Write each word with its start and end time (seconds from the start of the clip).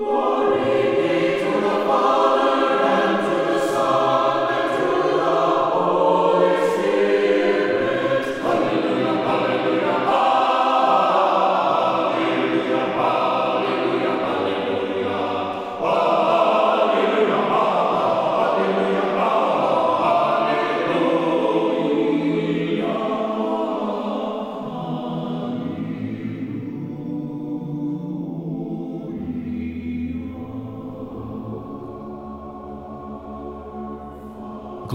Glory 0.00 0.69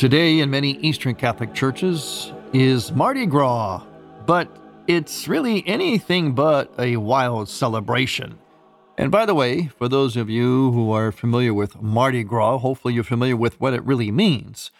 Today, 0.00 0.40
in 0.40 0.48
many 0.48 0.78
Eastern 0.78 1.14
Catholic 1.14 1.52
churches, 1.52 2.32
is 2.54 2.90
Mardi 2.90 3.26
Gras, 3.26 3.82
but 4.24 4.48
it's 4.86 5.28
really 5.28 5.62
anything 5.68 6.32
but 6.32 6.72
a 6.78 6.96
wild 6.96 7.50
celebration. 7.50 8.38
And 8.96 9.10
by 9.10 9.26
the 9.26 9.34
way, 9.34 9.66
for 9.66 9.90
those 9.90 10.16
of 10.16 10.30
you 10.30 10.72
who 10.72 10.90
are 10.90 11.12
familiar 11.12 11.52
with 11.52 11.82
Mardi 11.82 12.24
Gras, 12.24 12.56
hopefully 12.56 12.94
you're 12.94 13.04
familiar 13.04 13.36
with 13.36 13.60
what 13.60 13.74
it 13.74 13.84
really 13.84 14.10
means. 14.10 14.70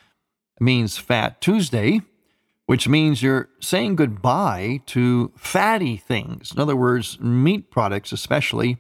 It 0.58 0.64
means 0.64 0.96
Fat 0.96 1.42
Tuesday, 1.42 2.00
which 2.64 2.88
means 2.88 3.22
you're 3.22 3.50
saying 3.60 3.96
goodbye 3.96 4.80
to 4.86 5.32
fatty 5.36 5.98
things. 5.98 6.50
In 6.50 6.58
other 6.60 6.76
words, 6.76 7.20
meat 7.20 7.70
products, 7.70 8.10
especially 8.10 8.78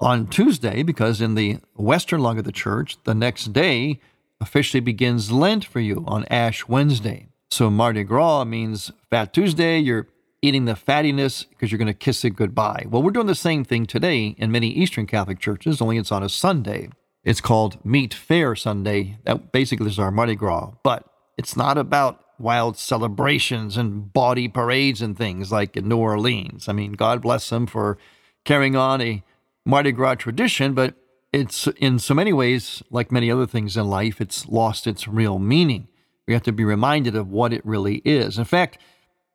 on 0.00 0.28
Tuesday, 0.28 0.82
because 0.82 1.20
in 1.20 1.34
the 1.34 1.58
Western 1.74 2.22
lung 2.22 2.38
of 2.38 2.44
the 2.44 2.52
church, 2.52 2.96
the 3.04 3.14
next 3.14 3.52
day 3.52 4.00
officially 4.40 4.80
begins 4.80 5.30
Lent 5.30 5.64
for 5.64 5.80
you 5.80 6.04
on 6.06 6.24
Ash 6.26 6.66
Wednesday. 6.68 7.28
So 7.50 7.70
Mardi 7.70 8.04
Gras 8.04 8.44
means 8.44 8.90
Fat 9.10 9.32
Tuesday. 9.32 9.78
You're 9.78 10.08
eating 10.42 10.64
the 10.64 10.74
fattiness 10.74 11.48
because 11.48 11.70
you're 11.70 11.78
going 11.78 11.86
to 11.86 11.94
kiss 11.94 12.24
it 12.24 12.30
goodbye. 12.30 12.84
Well, 12.88 13.02
we're 13.02 13.10
doing 13.10 13.26
the 13.26 13.34
same 13.34 13.64
thing 13.64 13.86
today 13.86 14.34
in 14.38 14.52
many 14.52 14.68
Eastern 14.68 15.06
Catholic 15.06 15.38
churches, 15.38 15.80
only 15.80 15.96
it's 15.96 16.12
on 16.12 16.22
a 16.22 16.28
Sunday. 16.28 16.90
It's 17.22 17.40
called 17.40 17.82
Meatfare 17.82 18.58
Sunday. 18.58 19.18
That 19.24 19.52
basically 19.52 19.86
is 19.86 19.98
our 19.98 20.10
Mardi 20.10 20.34
Gras, 20.34 20.72
but 20.82 21.04
it's 21.38 21.56
not 21.56 21.78
about 21.78 22.20
wild 22.38 22.76
celebrations 22.76 23.76
and 23.76 24.12
body 24.12 24.48
parades 24.48 25.00
and 25.00 25.16
things 25.16 25.50
like 25.50 25.76
in 25.76 25.88
New 25.88 25.96
Orleans. 25.96 26.68
I 26.68 26.72
mean, 26.72 26.92
God 26.92 27.22
bless 27.22 27.48
them 27.48 27.66
for 27.66 27.96
carrying 28.44 28.76
on 28.76 29.00
a 29.00 29.22
Mardi 29.64 29.92
Gras 29.92 30.16
tradition, 30.16 30.74
but 30.74 30.94
it's 31.34 31.66
in 31.78 31.98
so 31.98 32.14
many 32.14 32.32
ways, 32.32 32.80
like 32.90 33.10
many 33.10 33.28
other 33.28 33.46
things 33.46 33.76
in 33.76 33.90
life, 33.90 34.20
it's 34.20 34.46
lost 34.46 34.86
its 34.86 35.08
real 35.08 35.40
meaning. 35.40 35.88
We 36.28 36.32
have 36.32 36.44
to 36.44 36.52
be 36.52 36.64
reminded 36.64 37.16
of 37.16 37.28
what 37.28 37.52
it 37.52 37.66
really 37.66 37.96
is. 38.04 38.38
In 38.38 38.44
fact, 38.44 38.78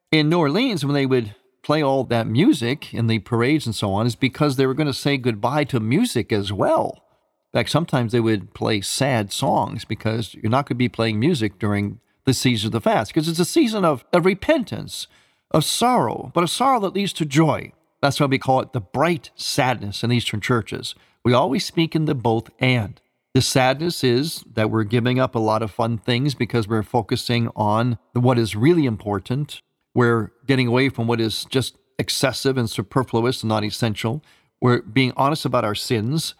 in 0.09 0.29
New 0.29 0.39
Orleans, 0.39 0.85
when 0.85 0.93
they 0.93 1.05
would 1.05 1.35
play 1.61 1.83
all 1.83 2.05
that 2.05 2.25
music 2.25 2.93
in 2.93 3.07
the 3.07 3.19
parades 3.19 3.65
and 3.65 3.75
so 3.75 3.91
on, 3.91 4.07
is 4.07 4.15
because 4.15 4.55
they 4.55 4.65
were 4.65 4.73
going 4.73 4.87
to 4.87 4.93
say 4.93 5.17
goodbye 5.17 5.65
to 5.65 5.81
music 5.81 6.31
as 6.31 6.53
well. 6.53 7.03
In 7.51 7.59
fact, 7.59 7.69
sometimes 7.69 8.13
they 8.13 8.21
would 8.21 8.53
play 8.53 8.79
sad 8.79 9.33
songs 9.33 9.83
because 9.83 10.33
you're 10.35 10.49
not 10.49 10.67
going 10.67 10.75
to 10.75 10.75
be 10.75 10.87
playing 10.87 11.19
music 11.19 11.59
during 11.59 11.99
the 12.23 12.33
season 12.33 12.67
of 12.67 12.71
the 12.71 12.81
fast, 12.81 13.11
because 13.11 13.27
it's 13.27 13.39
a 13.39 13.45
season 13.45 13.83
of, 13.83 14.05
of 14.13 14.25
repentance, 14.25 15.07
of 15.51 15.65
sorrow, 15.65 16.31
but 16.33 16.45
a 16.45 16.47
sorrow 16.47 16.79
that 16.79 16.93
leads 16.93 17.11
to 17.13 17.25
joy. 17.25 17.73
That's 18.01 18.21
why 18.21 18.27
we 18.27 18.39
call 18.39 18.61
it 18.61 18.71
the 18.71 18.79
bright 18.79 19.31
sadness 19.35 20.01
in 20.01 20.13
Eastern 20.13 20.39
churches. 20.39 20.95
We 21.23 21.33
always 21.33 21.65
speak 21.65 21.95
in 21.95 22.05
the 22.05 22.15
both 22.15 22.49
and. 22.59 22.99
The 23.33 23.41
sadness 23.41 24.03
is 24.03 24.43
that 24.53 24.71
we're 24.71 24.83
giving 24.83 25.19
up 25.19 25.35
a 25.35 25.39
lot 25.39 25.61
of 25.61 25.71
fun 25.71 25.97
things 25.97 26.33
because 26.33 26.67
we're 26.67 26.83
focusing 26.83 27.49
on 27.55 27.99
what 28.13 28.39
is 28.39 28.55
really 28.55 28.85
important. 28.85 29.61
We're 29.93 30.31
getting 30.47 30.67
away 30.67 30.89
from 30.89 31.07
what 31.07 31.21
is 31.21 31.45
just 31.45 31.77
excessive 31.99 32.57
and 32.57 32.69
superfluous 32.69 33.43
and 33.43 33.49
not 33.49 33.63
essential. 33.63 34.23
We're 34.61 34.81
being 34.81 35.13
honest 35.15 35.45
about 35.45 35.65
our 35.65 35.75
sins. 35.75 36.33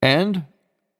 And 0.00 0.44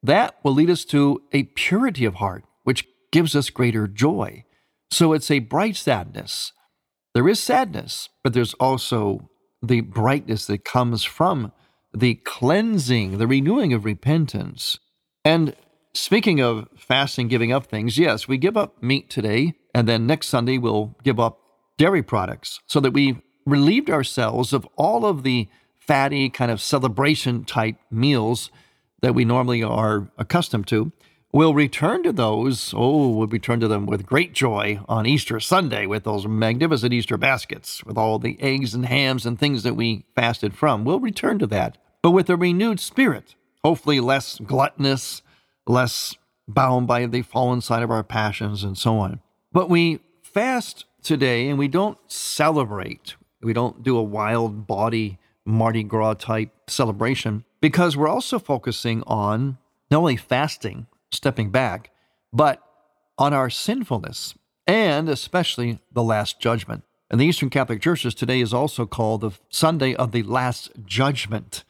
that 0.03 0.37
will 0.43 0.55
lead 0.55 0.71
us 0.71 0.85
to 0.87 1.23
a 1.33 1.45
purity 1.45 2.05
of 2.05 2.17
heart, 2.17 2.45
which 2.65 2.87
gives 3.13 3.37
us 3.37 3.51
greater 3.51 3.87
joy. 3.87 4.45
So 4.91 5.13
it's 5.13 5.31
a 5.31 5.39
bright 5.41 5.77
sadness. 5.77 6.53
There 7.15 7.29
is 7.29 7.41
sadness, 7.41 8.09
but 8.23 8.35
there's 8.35 8.55
also 8.55 9.31
the 9.63 9.81
brightness 9.81 10.47
that 10.47 10.65
comes 10.65 11.05
from 11.05 11.53
the 11.97 12.17
cleansing, 12.17 13.17
the 13.17 13.27
renewing 13.27 13.73
of 13.73 13.87
repentance. 13.87 14.79
And 15.25 15.57
speaking 15.95 16.41
of 16.41 16.69
fasting, 16.77 17.29
giving 17.29 17.53
up 17.53 17.67
things, 17.67 17.97
yes, 17.97 18.29
we 18.29 18.37
give 18.37 18.57
up 18.57 18.83
meat 18.83 19.09
today, 19.09 19.55
and 19.75 19.89
then 19.89 20.07
next 20.07 20.29
Sunday 20.29 20.59
we'll 20.59 20.95
give 21.03 21.19
up 21.19 21.39
dairy 21.79 22.03
products 22.03 22.61
so 22.67 22.81
that 22.81 22.93
we 22.93 23.23
relieved 23.47 23.89
ourselves 23.89 24.53
of 24.53 24.69
all 24.77 25.07
of 25.07 25.23
the 25.23 25.49
fatty 25.79 26.29
kind 26.29 26.51
of 26.51 26.61
celebration 26.61 27.45
type 27.45 27.77
meals 27.91 28.51
that 29.01 29.15
we 29.15 29.25
normally 29.25 29.63
are 29.63 30.11
accustomed 30.19 30.67
to. 30.67 30.93
We'll 31.33 31.55
return 31.55 32.03
to 32.03 32.13
those, 32.13 32.75
oh, 32.77 33.09
we'll 33.09 33.27
return 33.27 33.61
to 33.61 33.69
them 33.69 33.87
with 33.87 34.07
great 34.07 34.33
joy 34.33 34.81
on 34.89 35.07
Easter 35.07 35.41
Sunday 35.41 35.87
with 35.87 36.05
those 36.05 36.27
magnificent 36.27 36.93
Easter 36.93 37.17
baskets 37.17 37.85
with 37.85 37.97
all 37.97 38.19
the 38.19 38.41
eggs 38.41 38.75
and 38.75 38.87
hams 38.87 39.25
and 39.25 39.39
things 39.39 39.63
that 39.63 39.77
we 39.77 40.05
fasted 40.15 40.55
from. 40.55 40.85
We'll 40.85 41.01
return 41.01 41.39
to 41.39 41.47
that 41.49 41.79
but 42.07 42.13
with 42.13 42.31
a 42.31 42.37
renewed 42.37 42.79
spirit, 42.79 43.35
hopefully 43.65 43.99
less 43.99 44.39
gluttonous, 44.39 45.23
less 45.67 46.15
bound 46.47 46.87
by 46.87 47.05
the 47.05 47.23
fallen 47.23 47.61
side 47.61 47.83
of 47.83 47.91
our 47.91 48.05
passions, 48.05 48.63
and 48.63 48.79
so 48.79 48.99
on. 48.99 49.19
But 49.51 49.69
we 49.69 49.99
fast 50.23 50.85
today 51.03 51.49
and 51.49 51.59
we 51.59 51.67
don't 51.67 51.99
celebrate. 52.07 53.17
We 53.43 53.53
don't 53.53 53.83
do 53.83 53.99
a 53.99 54.05
wild 54.05 54.69
body 54.69 55.19
Mardi 55.45 55.83
Gras 55.83 56.15
type 56.15 56.53
celebration 56.69 57.45
because 57.61 57.97
we're 57.97 58.07
also 58.07 58.39
focusing 58.39 59.03
on 59.09 59.59
not 59.91 59.99
only 59.99 60.17
fasting, 60.17 60.87
stepping 61.11 61.51
back, 61.51 61.91
but 62.33 62.63
on 63.19 63.35
our 63.35 63.51
sinfulness 63.51 64.37
and 64.65 65.09
especially 65.09 65.81
the 65.93 66.05
Last 66.05 66.39
Judgment. 66.39 66.85
And 67.11 67.21
the 67.21 67.25
Eastern 67.27 67.51
Catholic 67.51 67.83
Churches 67.83 68.15
today 68.15 68.41
is 68.41 68.55
also 68.55 68.87
called 68.87 69.23
the 69.23 69.33
Sunday 69.49 69.97
of 69.97 70.13
the 70.13 70.23
Last 70.23 70.71
Judgment. 70.85 71.65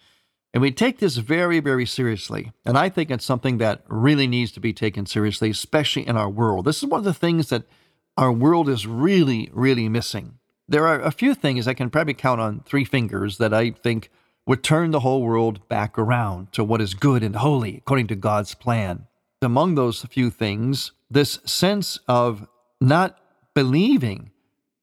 And 0.57 0.63
we 0.63 0.73
take 0.73 1.01
this 1.01 1.19
very, 1.19 1.61
very 1.61 1.85
seriously. 1.85 2.51
And 2.65 2.79
I 2.79 2.89
think 2.89 3.11
it's 3.11 3.27
something 3.27 3.59
that 3.59 3.83
really 3.89 4.27
needs 4.27 4.53
to 4.53 4.59
be 4.61 4.73
taken 4.73 5.05
seriously, 5.05 5.51
especially 5.51 6.09
in 6.09 6.17
our 6.17 6.31
world. 6.31 6.65
This 6.65 6.79
is 6.79 6.89
one 6.89 7.01
of 7.01 7.05
the 7.05 7.13
things 7.13 7.51
that 7.51 7.65
our 8.17 8.33
world 8.33 8.71
is 8.71 8.87
really, 8.87 9.51
really 9.53 9.91
missing. 9.91 10.39
There 10.67 10.87
are 10.87 10.99
a 10.99 11.11
few 11.11 11.35
things 11.35 11.69
I 11.69 11.75
can 11.75 11.91
probably 11.91 12.15
count 12.15 12.41
on 12.41 12.61
three 12.61 12.87
fingers 12.87 13.37
that 13.37 13.53
I 13.53 13.73
think 13.73 14.09
would 14.47 14.63
turn 14.63 14.93
the 14.93 15.01
whole 15.01 15.21
world 15.21 15.69
back 15.69 15.99
around 15.99 16.55
to 16.55 16.65
what 16.65 16.81
is 16.81 16.95
good 16.95 17.23
and 17.23 17.37
holy 17.37 17.77
according 17.77 18.07
to 18.07 18.17
God's 18.17 18.55
plan. 18.55 19.09
Among 19.43 19.75
those 19.75 20.05
few 20.05 20.31
things, 20.31 20.93
this 21.11 21.39
sense 21.45 21.99
of 22.09 22.49
not 22.81 23.19
believing 23.53 24.31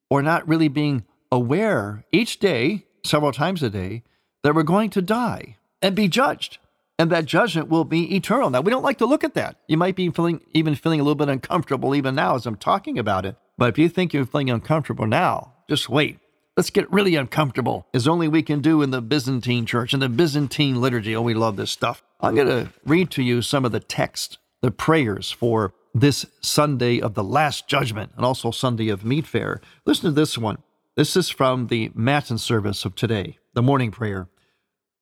or 0.08 0.22
not 0.22 0.46
really 0.46 0.68
being 0.68 1.02
aware 1.32 2.04
each 2.12 2.38
day, 2.38 2.86
several 3.04 3.32
times 3.32 3.60
a 3.64 3.70
day, 3.70 4.04
that 4.44 4.54
we're 4.54 4.62
going 4.62 4.90
to 4.90 5.02
die 5.02 5.56
and 5.84 5.94
be 5.94 6.08
judged. 6.08 6.58
And 6.98 7.10
that 7.10 7.26
judgment 7.26 7.68
will 7.68 7.84
be 7.84 8.16
eternal. 8.16 8.48
Now, 8.48 8.62
we 8.62 8.70
don't 8.70 8.82
like 8.82 8.98
to 8.98 9.06
look 9.06 9.22
at 9.22 9.34
that. 9.34 9.56
You 9.68 9.76
might 9.76 9.96
be 9.96 10.08
feeling, 10.08 10.40
even 10.54 10.74
feeling 10.74 10.98
a 10.98 11.02
little 11.02 11.14
bit 11.14 11.28
uncomfortable 11.28 11.94
even 11.94 12.14
now 12.14 12.36
as 12.36 12.46
I'm 12.46 12.56
talking 12.56 12.98
about 12.98 13.26
it. 13.26 13.36
But 13.58 13.68
if 13.68 13.78
you 13.78 13.88
think 13.88 14.14
you're 14.14 14.24
feeling 14.24 14.48
uncomfortable 14.48 15.06
now, 15.06 15.52
just 15.68 15.90
wait. 15.90 16.18
Let's 16.56 16.70
get 16.70 16.90
really 16.90 17.16
uncomfortable, 17.16 17.86
as 17.92 18.08
only 18.08 18.28
we 18.28 18.42
can 18.42 18.60
do 18.60 18.80
in 18.80 18.92
the 18.92 19.02
Byzantine 19.02 19.66
church 19.66 19.92
and 19.92 20.00
the 20.00 20.08
Byzantine 20.08 20.80
liturgy. 20.80 21.14
Oh, 21.14 21.20
we 21.20 21.34
love 21.34 21.56
this 21.56 21.72
stuff. 21.72 22.02
I'm 22.20 22.34
going 22.34 22.48
to 22.48 22.72
read 22.86 23.10
to 23.10 23.22
you 23.22 23.42
some 23.42 23.64
of 23.64 23.72
the 23.72 23.80
text, 23.80 24.38
the 24.62 24.70
prayers 24.70 25.32
for 25.32 25.74
this 25.92 26.24
Sunday 26.40 27.00
of 27.00 27.14
the 27.14 27.24
Last 27.24 27.68
Judgment 27.68 28.12
and 28.16 28.24
also 28.24 28.52
Sunday 28.52 28.88
of 28.88 29.02
Meatfare. 29.02 29.60
Listen 29.84 30.04
to 30.04 30.12
this 30.12 30.38
one. 30.38 30.58
This 30.96 31.16
is 31.16 31.28
from 31.28 31.66
the 31.66 31.90
Matin 31.92 32.38
service 32.38 32.84
of 32.84 32.94
today, 32.94 33.38
the 33.52 33.62
morning 33.62 33.90
prayer. 33.90 34.28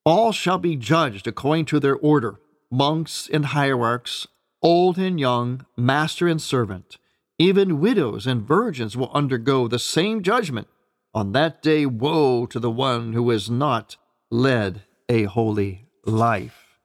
All 0.04 0.32
shall 0.32 0.58
be 0.58 0.76
judged 0.76 1.26
according 1.26 1.66
to 1.66 1.80
their 1.80 1.96
order 1.96 2.40
monks 2.70 3.28
and 3.30 3.46
hierarchs, 3.46 4.26
old 4.62 4.96
and 4.98 5.20
young, 5.20 5.66
master 5.76 6.26
and 6.26 6.40
servant. 6.40 6.96
Even 7.38 7.80
widows 7.80 8.26
and 8.26 8.42
virgins 8.46 8.96
will 8.96 9.10
undergo 9.12 9.68
the 9.68 9.78
same 9.78 10.22
judgment. 10.22 10.68
On 11.14 11.32
that 11.32 11.62
day, 11.62 11.84
woe 11.84 12.46
to 12.46 12.58
the 12.58 12.70
one 12.70 13.12
who 13.12 13.28
has 13.30 13.50
not 13.50 13.96
led 14.30 14.82
a 15.08 15.24
holy 15.24 15.86
life. 16.06 16.78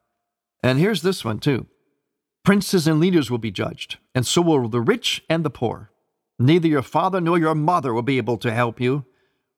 And 0.62 0.78
here's 0.78 1.02
this 1.02 1.24
one, 1.24 1.38
too 1.38 1.66
Princes 2.44 2.86
and 2.86 3.00
leaders 3.00 3.30
will 3.30 3.38
be 3.38 3.50
judged, 3.50 3.98
and 4.14 4.26
so 4.26 4.42
will 4.42 4.68
the 4.68 4.80
rich 4.80 5.24
and 5.28 5.44
the 5.44 5.50
poor. 5.50 5.90
Neither 6.38 6.68
your 6.68 6.82
father 6.82 7.20
nor 7.20 7.38
your 7.38 7.54
mother 7.54 7.92
will 7.92 8.02
be 8.02 8.18
able 8.18 8.38
to 8.38 8.52
help 8.52 8.80
you, 8.80 9.04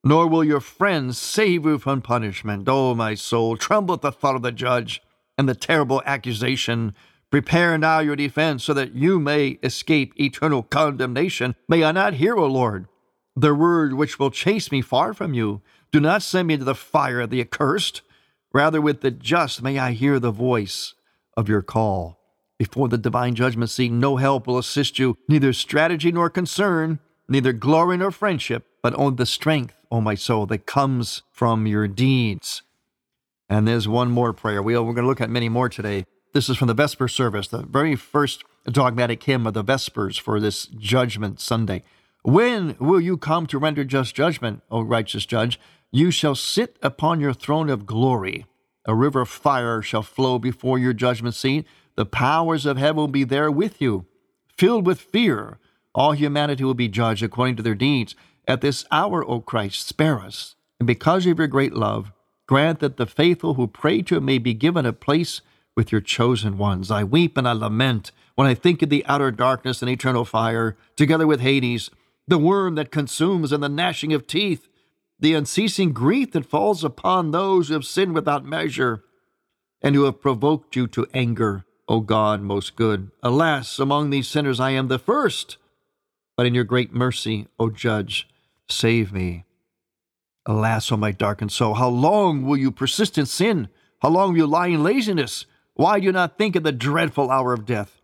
nor 0.02 0.26
will 0.26 0.44
your 0.44 0.60
friends 0.60 1.18
save 1.18 1.64
you 1.64 1.78
from 1.78 2.00
punishment. 2.00 2.68
O 2.68 2.90
oh, 2.90 2.94
my 2.94 3.14
soul, 3.14 3.56
tremble 3.56 3.94
at 3.94 4.00
the 4.00 4.12
thought 4.12 4.36
of 4.36 4.42
the 4.42 4.52
judge 4.52 5.02
and 5.36 5.48
the 5.48 5.54
terrible 5.54 6.02
accusation. 6.06 6.94
Prepare 7.30 7.78
now 7.78 8.00
your 8.00 8.16
defense 8.16 8.64
so 8.64 8.74
that 8.74 8.94
you 8.94 9.20
may 9.20 9.58
escape 9.62 10.18
eternal 10.18 10.62
condemnation. 10.62 11.54
May 11.68 11.84
I 11.84 11.92
not 11.92 12.14
hear, 12.14 12.36
O 12.36 12.46
Lord, 12.46 12.88
the 13.36 13.54
word 13.54 13.94
which 13.94 14.18
will 14.18 14.30
chase 14.30 14.72
me 14.72 14.80
far 14.80 15.14
from 15.14 15.34
you. 15.34 15.62
Do 15.92 16.00
not 16.00 16.22
send 16.22 16.48
me 16.48 16.56
to 16.56 16.64
the 16.64 16.74
fire 16.74 17.20
of 17.20 17.30
the 17.30 17.40
accursed. 17.40 18.02
Rather, 18.52 18.80
with 18.80 19.00
the 19.00 19.10
just 19.10 19.62
may 19.62 19.78
I 19.78 19.92
hear 19.92 20.18
the 20.18 20.32
voice 20.32 20.94
of 21.36 21.48
your 21.48 21.62
call. 21.62 22.18
Before 22.58 22.88
the 22.88 22.98
divine 22.98 23.34
judgment 23.34 23.70
seat, 23.70 23.90
no 23.90 24.16
help 24.16 24.46
will 24.46 24.58
assist 24.58 24.98
you, 24.98 25.16
neither 25.28 25.52
strategy 25.52 26.12
nor 26.12 26.28
concern, 26.28 26.98
neither 27.28 27.52
glory 27.52 27.96
nor 27.96 28.10
friendship, 28.10 28.66
but 28.82 28.94
only 28.98 29.16
the 29.16 29.26
strength, 29.26 29.74
O 29.90 30.00
my 30.00 30.14
soul, 30.14 30.46
that 30.46 30.66
comes 30.66 31.22
from 31.30 31.66
your 31.66 31.88
deeds. 31.88 32.62
And 33.48 33.66
there's 33.66 33.88
one 33.88 34.10
more 34.10 34.32
prayer. 34.32 34.62
We, 34.62 34.74
we're 34.78 34.92
going 34.94 35.04
to 35.04 35.08
look 35.08 35.20
at 35.20 35.30
many 35.30 35.48
more 35.48 35.68
today. 35.68 36.04
This 36.32 36.48
is 36.48 36.56
from 36.56 36.68
the 36.68 36.74
Vesper 36.74 37.08
service, 37.08 37.48
the 37.48 37.62
very 37.62 37.96
first 37.96 38.44
dogmatic 38.64 39.22
hymn 39.22 39.46
of 39.46 39.54
the 39.54 39.64
Vespers 39.64 40.16
for 40.16 40.38
this 40.38 40.66
Judgment 40.66 41.40
Sunday. 41.40 41.82
When 42.22 42.76
will 42.78 43.00
you 43.00 43.16
come 43.16 43.46
to 43.46 43.58
render 43.58 43.82
just 43.82 44.14
judgment, 44.14 44.62
O 44.70 44.82
righteous 44.82 45.26
judge? 45.26 45.58
You 45.90 46.10
shall 46.10 46.34
sit 46.34 46.78
upon 46.82 47.20
your 47.20 47.32
throne 47.32 47.68
of 47.68 47.86
glory. 47.86 48.46
A 48.86 48.94
river 48.94 49.22
of 49.22 49.28
fire 49.28 49.82
shall 49.82 50.02
flow 50.02 50.38
before 50.38 50.78
your 50.78 50.92
judgment 50.92 51.34
seat. 51.34 51.66
The 51.96 52.06
powers 52.06 52.66
of 52.66 52.76
heaven 52.76 52.96
will 52.96 53.08
be 53.08 53.24
there 53.24 53.50
with 53.50 53.80
you. 53.80 54.06
Filled 54.56 54.86
with 54.86 55.00
fear, 55.00 55.58
all 55.94 56.12
humanity 56.12 56.62
will 56.62 56.74
be 56.74 56.88
judged 56.88 57.22
according 57.22 57.56
to 57.56 57.62
their 57.62 57.74
deeds. 57.74 58.14
At 58.50 58.62
this 58.62 58.84
hour, 58.90 59.24
O 59.24 59.38
Christ, 59.38 59.86
spare 59.86 60.18
us. 60.18 60.56
And 60.80 60.86
because 60.88 61.24
of 61.24 61.38
your 61.38 61.46
great 61.46 61.72
love, 61.72 62.10
grant 62.48 62.80
that 62.80 62.96
the 62.96 63.06
faithful 63.06 63.54
who 63.54 63.68
pray 63.68 64.02
to 64.02 64.16
you 64.16 64.20
may 64.20 64.38
be 64.38 64.54
given 64.54 64.84
a 64.84 64.92
place 64.92 65.40
with 65.76 65.92
your 65.92 66.00
chosen 66.00 66.58
ones. 66.58 66.90
I 66.90 67.04
weep 67.04 67.36
and 67.36 67.46
I 67.46 67.52
lament 67.52 68.10
when 68.34 68.48
I 68.48 68.54
think 68.54 68.82
of 68.82 68.88
the 68.88 69.06
outer 69.06 69.30
darkness 69.30 69.82
and 69.82 69.88
eternal 69.88 70.24
fire, 70.24 70.76
together 70.96 71.28
with 71.28 71.40
Hades 71.40 71.90
the 72.26 72.38
worm 72.38 72.74
that 72.74 72.90
consumes 72.90 73.52
and 73.52 73.62
the 73.62 73.68
gnashing 73.68 74.12
of 74.12 74.26
teeth, 74.26 74.68
the 75.20 75.34
unceasing 75.34 75.92
grief 75.92 76.32
that 76.32 76.44
falls 76.44 76.82
upon 76.82 77.30
those 77.30 77.68
who 77.68 77.74
have 77.74 77.84
sinned 77.84 78.14
without 78.14 78.44
measure 78.44 79.04
and 79.80 79.94
who 79.94 80.04
have 80.04 80.20
provoked 80.20 80.74
you 80.74 80.88
to 80.88 81.06
anger, 81.14 81.64
O 81.86 82.00
God 82.00 82.40
most 82.40 82.74
good. 82.74 83.12
Alas, 83.22 83.78
among 83.78 84.10
these 84.10 84.26
sinners 84.26 84.58
I 84.58 84.70
am 84.70 84.88
the 84.88 84.98
first, 84.98 85.56
but 86.36 86.46
in 86.46 86.54
your 86.54 86.64
great 86.64 86.92
mercy, 86.92 87.46
O 87.58 87.70
Judge, 87.70 88.28
save 88.70 89.12
me. 89.12 89.44
Alas, 90.46 90.90
O 90.90 90.96
my 90.96 91.12
darkened 91.12 91.52
soul, 91.52 91.74
how 91.74 91.88
long 91.88 92.44
will 92.44 92.56
you 92.56 92.70
persist 92.70 93.18
in 93.18 93.26
sin? 93.26 93.68
How 94.00 94.08
long 94.08 94.30
will 94.30 94.38
you 94.38 94.46
lie 94.46 94.68
in 94.68 94.82
laziness? 94.82 95.46
Why 95.74 96.00
do 96.00 96.06
you 96.06 96.12
not 96.12 96.38
think 96.38 96.56
of 96.56 96.62
the 96.62 96.72
dreadful 96.72 97.30
hour 97.30 97.52
of 97.52 97.66
death? 97.66 98.00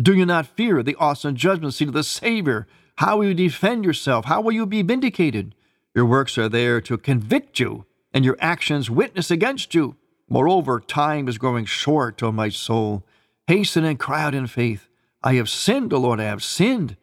Do 0.00 0.14
you 0.14 0.24
not 0.24 0.46
fear 0.46 0.82
the 0.82 0.96
awesome 0.96 1.34
judgment 1.34 1.74
seat 1.74 1.88
of 1.88 1.94
the 1.94 2.04
Savior 2.04 2.66
how 3.00 3.16
will 3.16 3.28
you 3.28 3.32
defend 3.32 3.86
yourself? 3.86 4.26
How 4.26 4.42
will 4.42 4.52
you 4.52 4.66
be 4.66 4.82
vindicated? 4.82 5.54
Your 5.94 6.04
works 6.04 6.36
are 6.36 6.50
there 6.50 6.82
to 6.82 6.98
convict 6.98 7.58
you, 7.58 7.86
and 8.12 8.26
your 8.26 8.36
actions 8.40 8.90
witness 8.90 9.30
against 9.30 9.74
you. 9.74 9.96
Moreover, 10.28 10.80
time 10.80 11.26
is 11.26 11.38
growing 11.38 11.64
short, 11.64 12.22
O 12.22 12.30
my 12.30 12.50
soul. 12.50 13.02
Hasten 13.46 13.86
and 13.86 13.98
cry 13.98 14.22
out 14.22 14.34
in 14.34 14.46
faith. 14.46 14.90
I 15.22 15.36
have 15.36 15.48
sinned, 15.48 15.94
O 15.94 15.98
Lord, 15.98 16.20
I 16.20 16.24
have 16.24 16.44
sinned. 16.44 16.98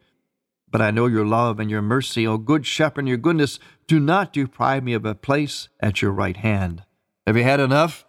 But 0.70 0.82
I 0.82 0.90
know 0.90 1.06
your 1.06 1.26
love 1.26 1.58
and 1.58 1.70
your 1.70 1.82
mercy, 1.82 2.26
O 2.26 2.36
good 2.36 2.66
shepherd, 2.66 3.00
and 3.00 3.08
your 3.08 3.16
goodness. 3.16 3.58
Do 3.86 3.98
not 3.98 4.32
deprive 4.32 4.84
me 4.84 4.92
of 4.92 5.04
a 5.04 5.14
place 5.14 5.68
at 5.80 6.02
your 6.02 6.12
right 6.12 6.36
hand. 6.36 6.82
Have 7.26 7.36
you 7.36 7.44
had 7.44 7.60
enough? 7.60 8.04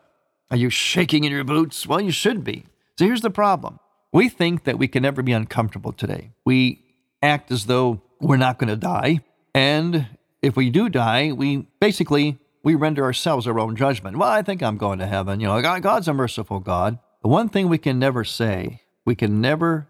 Are 0.52 0.58
you 0.58 0.70
shaking 0.70 1.24
in 1.24 1.32
your 1.32 1.44
boots? 1.44 1.88
Well, 1.88 2.02
you 2.02 2.12
should 2.12 2.44
be. 2.44 2.66
So 2.98 3.06
here's 3.06 3.22
the 3.22 3.30
problem. 3.30 3.80
We 4.12 4.28
think 4.30 4.64
that 4.64 4.80
we 4.80 4.88
can 4.88 5.04
never 5.04 5.22
be 5.22 5.32
uncomfortable 5.32 5.94
today. 5.94 6.32
We 6.46 6.84
act 7.22 7.52
as 7.52 7.66
though 7.68 8.02
we're 8.20 8.38
not 8.38 8.58
going 8.58 8.70
to 8.70 8.76
die. 8.76 9.20
And 9.54 10.08
if 10.42 10.56
we 10.56 10.70
do 10.70 10.90
die, 10.90 11.32
we 11.32 11.68
basically 11.80 12.40
we 12.64 12.76
render 12.76 13.04
ourselves 13.04 13.48
our 13.48 13.60
own 13.60 13.76
judgment. 13.76 14.18
Well, 14.18 14.30
I 14.30 14.42
think 14.42 14.62
I'm 14.62 14.78
going 14.78 15.00
to 15.00 15.06
heaven. 15.06 15.40
You 15.40 15.48
know, 15.48 15.62
God's 15.62 16.08
a 16.08 16.14
merciful 16.14 16.60
God. 16.60 17.00
The 17.22 17.30
one 17.30 17.50
thing 17.50 17.70
we 17.70 17.78
can 17.78 18.00
never 18.00 18.24
say, 18.24 18.82
we 19.06 19.16
can 19.16 19.42
never 19.42 19.88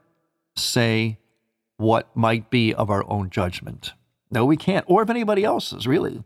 say 0.56 1.20
what 1.80 2.16
might 2.16 2.50
be 2.50 2.74
of 2.74 2.90
our 2.90 3.10
own 3.10 3.30
judgment. 3.30 3.94
No, 4.30 4.46
we 4.46 4.58
can't, 4.58 4.86
or 4.88 5.02
of 5.02 5.10
anybody 5.10 5.44
else's, 5.44 5.88
really. 5.88 6.24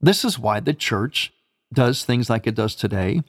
This 0.00 0.24
is 0.24 0.38
why 0.38 0.60
the 0.60 0.74
church 0.74 1.32
does 1.72 2.04
things 2.04 2.28
like 2.28 2.46
it 2.46 2.54
does 2.54 2.74
today 2.74 3.22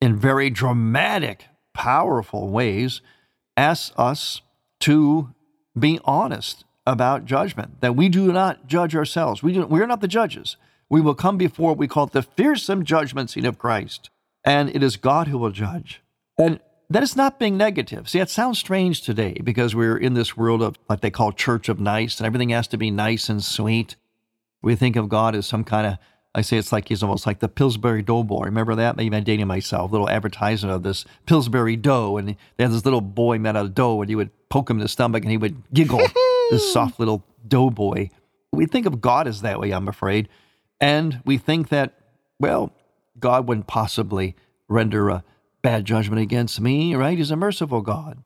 in 0.00 0.16
very 0.16 0.50
dramatic, 0.50 1.46
powerful 1.72 2.48
ways, 2.48 3.00
asks 3.56 3.92
us 3.96 4.42
to 4.80 5.34
be 5.78 5.98
honest 6.04 6.64
about 6.86 7.24
judgment, 7.24 7.80
that 7.80 7.96
we 7.96 8.08
do 8.08 8.32
not 8.32 8.66
judge 8.66 8.94
ourselves. 8.94 9.42
We, 9.42 9.54
do, 9.54 9.66
we 9.66 9.80
are 9.80 9.86
not 9.86 10.00
the 10.00 10.08
judges. 10.08 10.56
We 10.88 11.00
will 11.00 11.14
come 11.14 11.38
before 11.38 11.70
what 11.70 11.78
we 11.78 11.88
call 11.88 12.06
the 12.06 12.22
fearsome 12.22 12.84
judgment 12.84 13.30
seat 13.30 13.44
of 13.44 13.58
Christ, 13.58 14.10
and 14.44 14.68
it 14.74 14.82
is 14.82 14.96
God 14.96 15.28
who 15.28 15.38
will 15.38 15.50
judge. 15.50 16.02
And 16.36 16.60
that 16.90 17.02
is 17.02 17.16
not 17.16 17.38
being 17.38 17.56
negative. 17.56 18.08
See, 18.08 18.18
it 18.18 18.30
sounds 18.30 18.58
strange 18.58 19.02
today 19.02 19.40
because 19.42 19.74
we're 19.74 19.96
in 19.96 20.14
this 20.14 20.36
world 20.36 20.62
of 20.62 20.76
what 20.86 21.00
they 21.00 21.10
call 21.10 21.32
church 21.32 21.68
of 21.68 21.80
nice, 21.80 22.18
and 22.18 22.26
everything 22.26 22.50
has 22.50 22.68
to 22.68 22.76
be 22.76 22.90
nice 22.90 23.28
and 23.28 23.42
sweet. 23.42 23.96
We 24.62 24.74
think 24.74 24.96
of 24.96 25.08
God 25.08 25.34
as 25.34 25.46
some 25.46 25.64
kind 25.64 25.86
of 25.86 25.98
I 26.32 26.42
say 26.42 26.58
it's 26.58 26.70
like 26.70 26.88
he's 26.88 27.02
almost 27.02 27.26
like 27.26 27.40
the 27.40 27.48
Pillsbury 27.48 28.02
Doughboy. 28.02 28.44
Remember 28.44 28.76
that? 28.76 28.96
Maybe 28.96 29.16
I'm 29.16 29.24
dating 29.24 29.48
myself. 29.48 29.90
Little 29.90 30.08
advertisement 30.08 30.72
of 30.72 30.84
this 30.84 31.04
Pillsbury 31.26 31.74
dough, 31.74 32.18
and 32.18 32.28
they 32.28 32.64
had 32.64 32.72
this 32.72 32.84
little 32.84 33.00
boy 33.00 33.38
made 33.38 33.56
out 33.56 33.66
of 33.66 33.74
dough, 33.74 34.00
and 34.00 34.08
you 34.08 34.16
would 34.16 34.30
poke 34.48 34.70
him 34.70 34.76
in 34.76 34.82
the 34.82 34.88
stomach, 34.88 35.24
and 35.24 35.30
he 35.30 35.36
would 35.36 35.60
giggle. 35.74 35.98
this 36.50 36.72
soft 36.72 37.00
little 37.00 37.24
doughboy. 37.46 38.10
We 38.52 38.66
think 38.66 38.86
of 38.86 39.00
God 39.00 39.26
as 39.26 39.42
that 39.42 39.58
way, 39.58 39.70
I'm 39.72 39.88
afraid, 39.88 40.28
and 40.80 41.20
we 41.24 41.38
think 41.38 41.68
that 41.70 41.94
well, 42.38 42.72
God 43.18 43.46
wouldn't 43.46 43.66
possibly 43.66 44.34
render 44.68 45.10
a 45.10 45.24
bad 45.62 45.84
judgment 45.84 46.20
against 46.20 46.60
me, 46.60 46.94
right? 46.94 47.18
He's 47.18 47.30
a 47.30 47.36
merciful 47.36 47.80
God. 47.80 48.22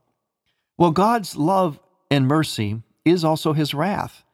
Well, 0.76 0.90
God's 0.90 1.36
love 1.36 1.78
and 2.10 2.26
mercy 2.26 2.82
is 3.04 3.24
also 3.24 3.52
His 3.52 3.74
wrath. 3.74 4.24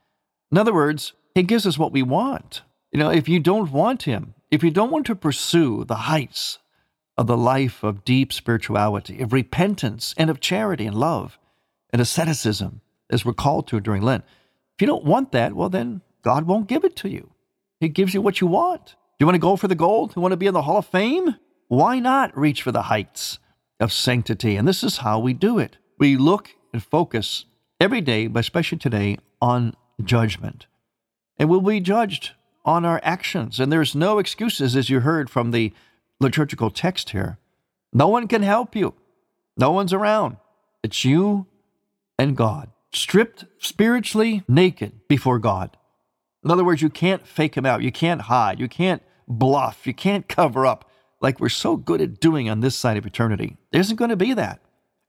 In 0.51 0.59
other 0.59 0.75
words, 0.75 1.13
He 1.35 1.43
gives 1.43 1.67
us 1.67 1.79
what 1.79 1.93
we 1.93 2.03
want. 2.03 2.63
You 2.93 2.99
know, 2.99 3.11
if 3.11 3.29
you 3.29 3.41
don't 3.41 3.71
want 3.73 4.05
Him, 4.05 4.35
if 4.51 4.65
you 4.65 4.71
don't 4.71 4.91
want 4.91 5.07
to 5.07 5.15
pursue 5.15 5.85
the 5.85 5.95
heights 5.95 6.59
of 7.17 7.27
the 7.27 7.37
life 7.37 7.83
of 7.83 8.05
deep 8.05 8.33
spirituality, 8.33 9.21
of 9.21 9.33
repentance, 9.33 10.15
and 10.17 10.31
of 10.31 10.41
charity 10.41 10.87
and 10.87 10.97
love 10.97 11.39
and 11.93 12.01
asceticism, 12.01 12.81
as 13.11 13.25
we're 13.25 13.33
called 13.33 13.67
to 13.69 13.81
during 13.81 14.03
Lent, 14.03 14.25
if 14.77 14.83
you 14.83 14.87
don't 14.87 15.05
want 15.05 15.33
that, 15.33 15.53
well, 15.55 15.69
then 15.69 16.01
God 16.23 16.47
won't 16.47 16.69
give 16.69 16.85
it 16.85 16.97
to 16.97 17.09
you. 17.09 17.31
He 17.81 17.89
gives 17.89 18.15
you 18.15 18.23
what 18.23 18.41
you 18.41 18.47
want. 18.47 18.87
Do 18.87 18.95
you 19.21 19.27
want 19.27 19.35
to 19.35 19.41
go 19.41 19.57
for 19.57 19.69
the 19.69 19.75
gold? 19.75 20.11
Do 20.11 20.15
You 20.17 20.23
want 20.23 20.33
to 20.33 20.37
be 20.37 20.47
in 20.47 20.55
the 20.55 20.63
Hall 20.63 20.79
of 20.79 20.87
Fame? 20.87 21.37
Why 21.71 22.01
not 22.01 22.37
reach 22.37 22.63
for 22.63 22.73
the 22.73 22.83
heights 22.83 23.39
of 23.79 23.93
sanctity? 23.93 24.57
And 24.57 24.67
this 24.67 24.83
is 24.83 24.97
how 24.97 25.21
we 25.21 25.33
do 25.33 25.61
it. 25.61 25.77
We 26.01 26.17
look 26.17 26.51
and 26.73 26.83
focus 26.83 27.45
every 27.81 28.01
day, 28.01 28.27
but 28.27 28.41
especially 28.41 28.79
today, 28.79 29.19
on 29.41 29.75
judgment. 30.03 30.67
And 31.39 31.49
we'll 31.49 31.61
be 31.61 31.79
judged 31.79 32.33
on 32.65 32.85
our 32.85 33.01
actions. 33.05 33.61
And 33.61 33.71
there's 33.71 33.95
no 33.95 34.19
excuses, 34.19 34.75
as 34.75 34.91
you 34.91 34.99
heard 34.99 35.31
from 35.31 35.53
the 35.53 35.73
liturgical 36.19 36.73
text 36.73 37.11
here. 37.11 37.39
No 37.93 38.09
one 38.09 38.27
can 38.27 38.43
help 38.43 38.75
you, 38.75 38.95
no 39.57 39.71
one's 39.71 39.93
around. 39.93 40.39
It's 40.83 41.05
you 41.05 41.47
and 42.19 42.37
God, 42.37 42.71
stripped 42.93 43.45
spiritually 43.61 44.43
naked 44.49 45.07
before 45.07 45.39
God. 45.39 45.77
In 46.43 46.51
other 46.51 46.65
words, 46.65 46.83
you 46.83 46.91
can't 46.91 47.29
fake 47.29 47.57
him 47.57 47.65
out. 47.65 47.83
You 47.83 47.93
can't 47.93 48.23
hide. 48.23 48.59
You 48.59 48.67
can't 48.67 49.03
bluff. 49.29 49.87
You 49.87 49.95
can't 49.95 50.27
cover 50.27 50.67
up 50.67 50.90
like 51.21 51.41
we're 51.41 51.49
so 51.49 51.77
good 51.77 52.01
at 52.01 52.21
doing 52.21 52.49
on 52.49 52.61
this 52.61 52.77
side 52.77 52.97
of 52.97 53.07
eternity. 53.07 53.57
There 53.73 53.81
isn't 53.81 53.97
going 53.97 54.11
to 54.11 54.17
be 54.17 54.35
that. 54.35 54.61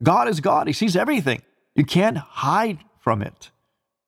God 0.03 0.27
is 0.27 0.39
God, 0.39 0.67
He 0.67 0.73
sees 0.73 0.95
everything. 0.95 1.41
You 1.75 1.85
can't 1.85 2.17
hide 2.17 2.79
from 2.99 3.21
it. 3.21 3.51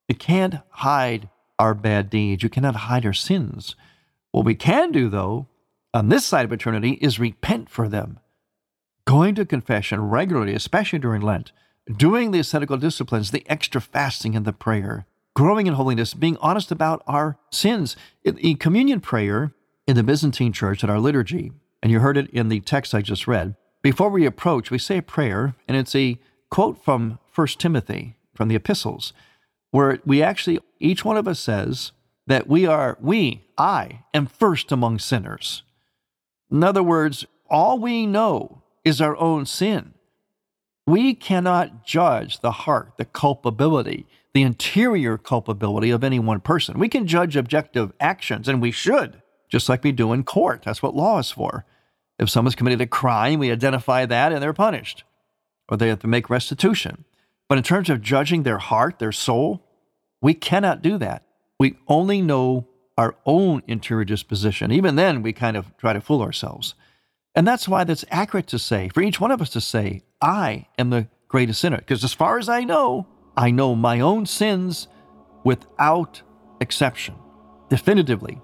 You 0.08 0.16
can't 0.16 0.56
hide 0.70 1.30
our 1.58 1.74
bad 1.74 2.10
deeds. 2.10 2.44
You 2.44 2.50
cannot 2.50 2.76
hide 2.76 3.06
our 3.06 3.14
sins. 3.14 3.76
What 4.32 4.46
we 4.46 4.56
can 4.56 4.92
do, 4.92 5.10
though, 5.10 5.48
on 5.94 6.10
this 6.10 6.26
side 6.26 6.46
of 6.46 6.52
eternity, 6.52 6.94
is 7.02 7.20
repent 7.20 7.70
for 7.70 7.88
them. 7.88 8.20
Going 9.06 9.36
to 9.36 9.46
confession 9.46 10.02
regularly, 10.10 10.54
especially 10.54 11.00
during 11.00 11.22
Lent, 11.22 11.52
doing 11.96 12.32
the 12.32 12.40
ascetical 12.40 12.78
disciplines, 12.78 13.32
the 13.32 13.46
extra 13.48 13.80
fasting 13.80 14.36
and 14.36 14.46
the 14.46 14.54
prayer, 14.54 15.06
growing 15.36 15.68
in 15.68 15.74
holiness, 15.74 16.14
being 16.14 16.38
honest 16.42 16.72
about 16.72 17.04
our 17.06 17.38
sins. 17.52 17.96
In 18.24 18.36
the 18.36 18.56
communion 18.56 19.00
prayer 19.00 19.54
in 19.88 19.96
the 19.96 20.04
Byzantine 20.04 20.54
church 20.54 20.84
at 20.84 20.90
our 20.90 21.00
liturgy, 21.00 21.52
and 21.84 21.92
you 21.92 22.00
heard 22.00 22.16
it 22.16 22.30
in 22.30 22.48
the 22.48 22.62
text 22.62 22.96
I 22.96 23.02
just 23.02 23.28
read, 23.28 23.56
before 23.82 24.10
we 24.10 24.26
approach, 24.26 24.72
we 24.72 24.80
say 24.80 25.00
a 25.00 25.02
prayer, 25.02 25.54
and 25.68 25.76
it's 25.76 25.94
a 25.94 26.18
quote 26.50 26.82
from 26.82 27.20
1 27.36 27.48
Timothy, 27.60 28.16
from 28.34 28.48
the 28.48 28.56
epistles, 28.56 29.12
where 29.72 30.00
we 30.06 30.24
actually, 30.24 30.60
each 30.80 31.04
one 31.04 31.18
of 31.18 31.28
us 31.28 31.42
says 31.42 31.92
that 32.26 32.48
we 32.48 32.66
are, 32.66 32.98
we, 33.02 33.44
I, 33.58 34.06
am 34.14 34.28
first 34.28 34.72
among 34.72 35.00
sinners. 35.00 35.64
In 36.50 36.64
other 36.64 36.82
words, 36.82 37.26
all 37.50 37.78
we 37.78 38.06
know 38.06 38.64
is 38.86 39.02
our 39.02 39.18
own 39.18 39.46
sin. 39.46 39.94
We 40.88 41.14
cannot 41.14 41.86
judge 41.86 42.40
the 42.40 42.52
heart, 42.52 42.94
the 42.96 43.06
culpability, 43.06 44.06
the 44.34 44.44
interior 44.44 45.18
culpability 45.18 45.90
of 45.90 46.06
any 46.06 46.20
one 46.20 46.40
person. 46.40 46.80
We 46.80 46.88
can 46.88 47.08
judge 47.08 47.36
objective 47.36 47.92
actions, 48.00 48.48
and 48.48 48.62
we 48.62 48.72
should, 48.72 49.22
just 49.50 49.68
like 49.68 49.84
we 49.84 49.92
do 49.92 50.14
in 50.14 50.24
court. 50.24 50.62
That's 50.64 50.82
what 50.82 50.96
law 50.96 51.20
is 51.20 51.30
for. 51.30 51.66
If 52.20 52.30
someone's 52.30 52.56
committed 52.56 52.82
a 52.82 52.88
crime, 52.88 53.40
we 53.40 53.52
identify 53.52 54.06
that 54.06 54.32
and 54.32 54.42
they're 54.42 54.54
punished, 54.54 55.04
or 55.68 55.78
they 55.78 55.90
have 55.90 56.00
to 56.00 56.08
make 56.08 56.30
restitution. 56.30 57.06
But 57.50 57.58
in 57.58 57.64
terms 57.64 57.90
of 57.90 58.02
judging 58.02 58.44
their 58.44 58.60
heart, 58.60 59.00
their 59.00 59.12
soul, 59.12 59.68
we 60.22 60.34
cannot 60.34 60.82
do 60.82 60.98
that. 61.00 61.24
We 61.60 61.78
only 61.88 62.22
know 62.22 62.68
our 62.98 63.16
own 63.26 63.64
interior 63.68 64.06
disposition. 64.06 64.72
Even 64.72 64.96
then, 64.96 65.22
we 65.22 65.34
kind 65.34 65.58
of 65.58 65.76
try 65.78 65.94
to 65.94 66.02
fool 66.02 66.22
ourselves. 66.22 66.76
And 67.36 67.48
that's 67.48 67.68
why 67.68 67.84
that's 67.84 68.06
accurate 68.12 68.48
to 68.48 68.60
say, 68.60 68.90
for 68.90 69.02
each 69.02 69.20
one 69.20 69.32
of 69.32 69.42
us 69.42 69.50
to 69.52 69.62
say, 69.62 70.04
I 70.22 70.68
am 70.78 70.92
the 70.92 71.08
greatest 71.28 71.60
sinner. 71.62 71.78
Because 71.78 72.04
as 72.04 72.14
far 72.14 72.38
as 72.38 72.48
I 72.48 72.64
know, 72.64 73.08
I 73.36 73.50
know 73.50 73.76
my 73.76 74.00
own 74.00 74.28
sins 74.28 74.88
without 75.44 76.22
exception. 76.62 77.16
Definitively, 77.70 78.40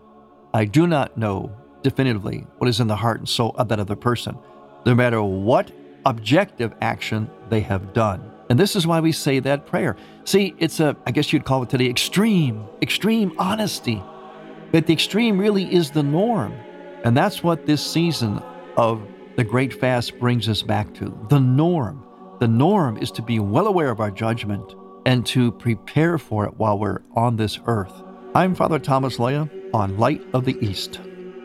I 0.54 0.66
do 0.66 0.88
not 0.88 1.18
know 1.18 1.56
definitively 1.82 2.46
what 2.58 2.68
is 2.68 2.80
in 2.80 2.88
the 2.88 2.96
heart 2.96 3.20
and 3.20 3.30
soul 3.30 3.56
of 3.58 3.68
that 3.70 3.80
other 3.80 3.96
person, 3.96 4.38
no 4.86 4.96
matter 4.96 5.22
what 5.22 5.72
objective 6.06 6.74
action 6.82 7.30
they 7.50 7.62
have 7.62 7.94
done. 7.94 8.32
And 8.50 8.60
this 8.60 8.76
is 8.76 8.88
why 8.88 9.00
we 9.00 9.12
say 9.12 9.40
that 9.40 9.68
prayer. 9.68 9.96
See, 10.24 10.56
it's 10.58 10.80
a, 10.80 10.98
I 11.06 11.12
guess 11.12 11.32
you'd 11.32 11.46
call 11.46 11.62
it 11.64 11.70
today, 11.70 11.88
extreme, 11.88 12.66
extreme 12.82 13.34
honesty. 13.38 14.02
But 14.72 14.88
the 14.88 14.94
extreme 14.94 15.38
really 15.38 15.72
is 15.72 15.92
the 15.92 16.04
norm. 16.04 16.54
And 17.04 17.16
that's 17.16 17.44
what 17.44 17.66
this 17.66 17.86
season 17.86 18.42
of 18.76 19.02
the 19.36 19.44
Great 19.44 19.74
Fast 19.74 20.20
brings 20.20 20.50
us 20.50 20.62
back 20.64 20.94
to 20.96 21.18
the 21.30 21.40
norm. 21.40 22.04
The 22.40 22.48
norm 22.48 22.98
is 22.98 23.12
to 23.12 23.22
be 23.22 23.40
well 23.40 23.68
aware 23.68 23.92
of 23.92 24.00
our 24.00 24.12
judgment 24.12 24.76
and 25.06 25.26
to 25.28 25.52
prepare 25.52 26.18
for 26.18 26.46
it 26.46 26.56
while 26.58 26.78
we're 26.78 27.02
on 27.16 27.36
this 27.36 27.60
earth. 27.68 27.94
I'm 28.36 28.56
Father 28.56 28.80
Thomas 28.80 29.18
Loya 29.18 29.50
on 29.74 29.98
Light 29.98 30.26
of 30.34 30.46
the 30.46 30.58
East. 30.60 31.00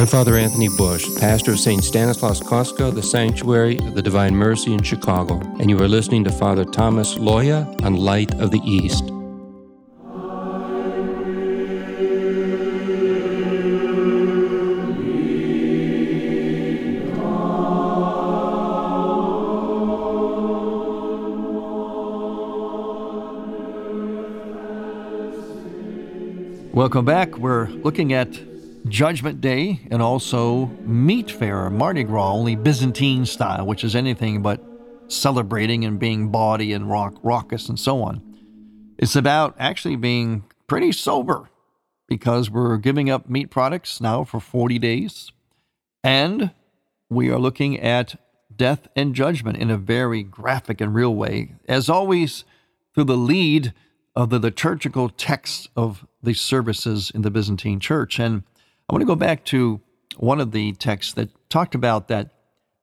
I'm 0.00 0.06
Father 0.06 0.38
Anthony 0.38 0.70
Bus, 0.78 1.18
pastor 1.18 1.50
of 1.50 1.60
St. 1.60 1.84
Stanislaus 1.84 2.40
Kostka, 2.40 2.90
the 2.90 3.02
Sanctuary 3.02 3.76
of 3.80 3.94
the 3.94 4.00
Divine 4.00 4.34
Mercy 4.34 4.72
in 4.72 4.82
Chicago, 4.82 5.38
and 5.60 5.68
you 5.68 5.78
are 5.78 5.88
listening 5.88 6.24
to 6.24 6.32
Father 6.32 6.64
Thomas 6.64 7.16
Loya 7.16 7.78
on 7.82 7.96
Light 7.96 8.32
of 8.40 8.50
the 8.50 8.60
East. 8.64 9.04
Welcome 26.72 27.04
back. 27.04 27.36
We're 27.36 27.66
looking 27.66 28.14
at 28.14 28.49
Judgment 28.90 29.40
Day 29.40 29.80
and 29.90 30.02
also 30.02 30.66
Meatfare, 30.84 31.72
Mardi 31.72 32.02
Gras, 32.02 32.32
only 32.32 32.56
Byzantine 32.56 33.24
style, 33.24 33.64
which 33.64 33.84
is 33.84 33.94
anything 33.96 34.42
but 34.42 34.62
celebrating 35.08 35.84
and 35.84 35.98
being 35.98 36.28
bawdy 36.28 36.72
and 36.72 36.90
rock, 36.90 37.14
raucous 37.22 37.68
and 37.68 37.78
so 37.78 38.02
on. 38.02 38.22
It's 38.98 39.16
about 39.16 39.54
actually 39.58 39.96
being 39.96 40.44
pretty 40.66 40.92
sober 40.92 41.48
because 42.08 42.50
we're 42.50 42.76
giving 42.76 43.08
up 43.08 43.30
meat 43.30 43.50
products 43.50 44.00
now 44.00 44.24
for 44.24 44.40
40 44.40 44.78
days. 44.78 45.32
And 46.02 46.50
we 47.08 47.30
are 47.30 47.38
looking 47.38 47.78
at 47.80 48.20
death 48.54 48.88
and 48.96 49.14
judgment 49.14 49.56
in 49.58 49.70
a 49.70 49.76
very 49.76 50.22
graphic 50.22 50.80
and 50.80 50.94
real 50.94 51.14
way. 51.14 51.54
As 51.68 51.88
always, 51.88 52.44
through 52.94 53.04
the 53.04 53.16
lead 53.16 53.72
of 54.16 54.30
the 54.30 54.38
liturgical 54.38 55.08
text 55.08 55.70
of 55.76 56.04
the 56.22 56.34
services 56.34 57.10
in 57.14 57.22
the 57.22 57.30
Byzantine 57.30 57.80
church. 57.80 58.18
And 58.18 58.42
I 58.90 58.92
want 58.92 59.02
to 59.02 59.06
go 59.06 59.14
back 59.14 59.44
to 59.44 59.80
one 60.16 60.40
of 60.40 60.50
the 60.50 60.72
texts 60.72 61.12
that 61.12 61.30
talked 61.48 61.76
about 61.76 62.08
that 62.08 62.30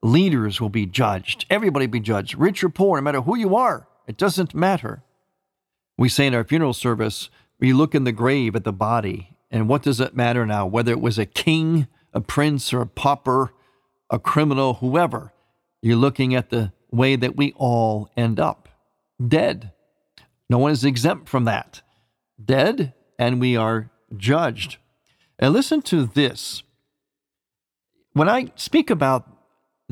leaders 0.02 0.62
will 0.62 0.70
be 0.70 0.86
judged. 0.86 1.46
Everybody 1.50 1.86
be 1.86 2.00
judged, 2.00 2.38
rich 2.38 2.64
or 2.64 2.70
poor, 2.70 2.98
no 2.98 3.02
matter 3.02 3.20
who 3.20 3.38
you 3.38 3.58
are. 3.58 3.90
It 4.08 4.16
doesn't 4.16 4.56
matter. 4.56 5.04
We 5.98 6.08
say 6.08 6.28
in 6.28 6.34
our 6.34 6.46
funeral 6.46 6.72
service, 6.72 7.30
we 7.60 7.74
look 7.74 7.94
in 7.94 8.06
the 8.06 8.14
grave 8.14 8.56
at 8.56 8.64
the 8.64 8.72
body, 8.72 9.36
and 9.52 9.68
what 9.68 9.84
does 9.84 10.00
it 10.00 10.16
matter 10.16 10.46
now? 10.46 10.66
Whether 10.66 10.94
it 10.94 11.02
was 11.02 11.20
a 11.20 11.26
king, 11.26 11.88
a 12.14 12.22
prince, 12.22 12.74
or 12.74 12.80
a 12.80 12.88
pauper, 12.88 13.52
a 14.10 14.18
criminal, 14.18 14.76
whoever, 14.76 15.34
you're 15.82 15.98
looking 15.98 16.34
at 16.34 16.52
the 16.52 16.72
way 16.90 17.18
that 17.18 17.36
we 17.36 17.52
all 17.58 18.10
end 18.16 18.40
up 18.40 18.70
dead. 19.28 19.74
No 20.50 20.58
one 20.58 20.72
is 20.72 20.86
exempt 20.86 21.28
from 21.28 21.44
that. 21.44 21.82
Dead, 22.42 22.94
and 23.20 23.42
we 23.42 23.58
are 23.58 23.92
judged. 24.16 24.78
And 25.40 25.54
listen 25.54 25.82
to 25.84 26.06
this. 26.06 26.64
When 28.14 28.28
I 28.28 28.52
speak 28.56 28.90
about, 28.90 29.28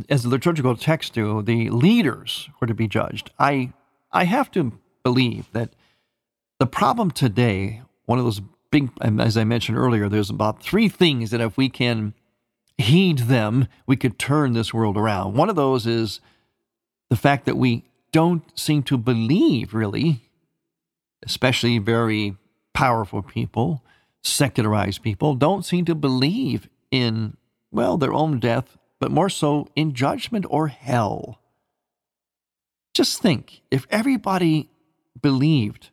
as 0.10 0.24
the 0.24 0.30
liturgical 0.30 0.76
texts 0.76 1.12
do, 1.12 1.42
the 1.42 1.70
leaders 1.70 2.50
who 2.54 2.66
are 2.66 2.68
to 2.68 2.74
be 2.74 2.88
judged, 2.88 3.32
I, 3.38 3.74
I 4.12 4.24
have 4.24 4.50
to 4.52 4.74
believe 5.04 5.52
that 5.54 5.70
the 6.60 6.66
problem 6.66 7.12
today, 7.12 7.82
one 8.06 8.18
of 8.18 8.26
those 8.26 8.42
big, 8.72 8.90
as 9.02 9.38
I 9.38 9.44
mentioned 9.44 9.78
earlier, 9.78 10.10
there's 10.10 10.30
about 10.30 10.64
three 10.64 10.90
things 10.90 11.32
that 11.32 11.42
if 11.42 11.58
we 11.58 11.70
can 11.70 12.14
heed 12.78 13.20
them, 13.20 13.68
we 13.86 13.96
could 13.96 14.18
turn 14.18 14.54
this 14.54 14.74
world 14.74 14.98
around. 14.98 15.36
One 15.36 15.50
of 15.50 15.56
those 15.56 15.86
is 15.86 16.20
the 17.10 17.16
fact 17.16 17.46
that 17.46 17.58
we 17.58 17.86
don't 18.12 18.44
seem 18.58 18.84
to 18.84 18.98
believe, 18.98 19.74
really, 19.74 20.22
especially 21.24 21.78
very 21.78 22.36
powerful 22.74 23.22
people, 23.22 23.84
secularized 24.26 25.02
people, 25.02 25.36
don't 25.36 25.66
seem 25.66 25.86
to 25.86 25.96
believe 25.96 26.68
in, 26.92 27.38
well, 27.72 27.98
their 27.98 28.14
own 28.14 28.40
death, 28.40 28.78
but 29.00 29.12
more 29.12 29.30
so 29.30 29.68
in 29.76 29.94
judgment 29.94 30.46
or 30.50 30.68
hell. 30.68 31.40
Just 32.94 33.22
think 33.22 33.62
if 33.70 33.86
everybody 33.90 34.70
believed, 35.22 35.90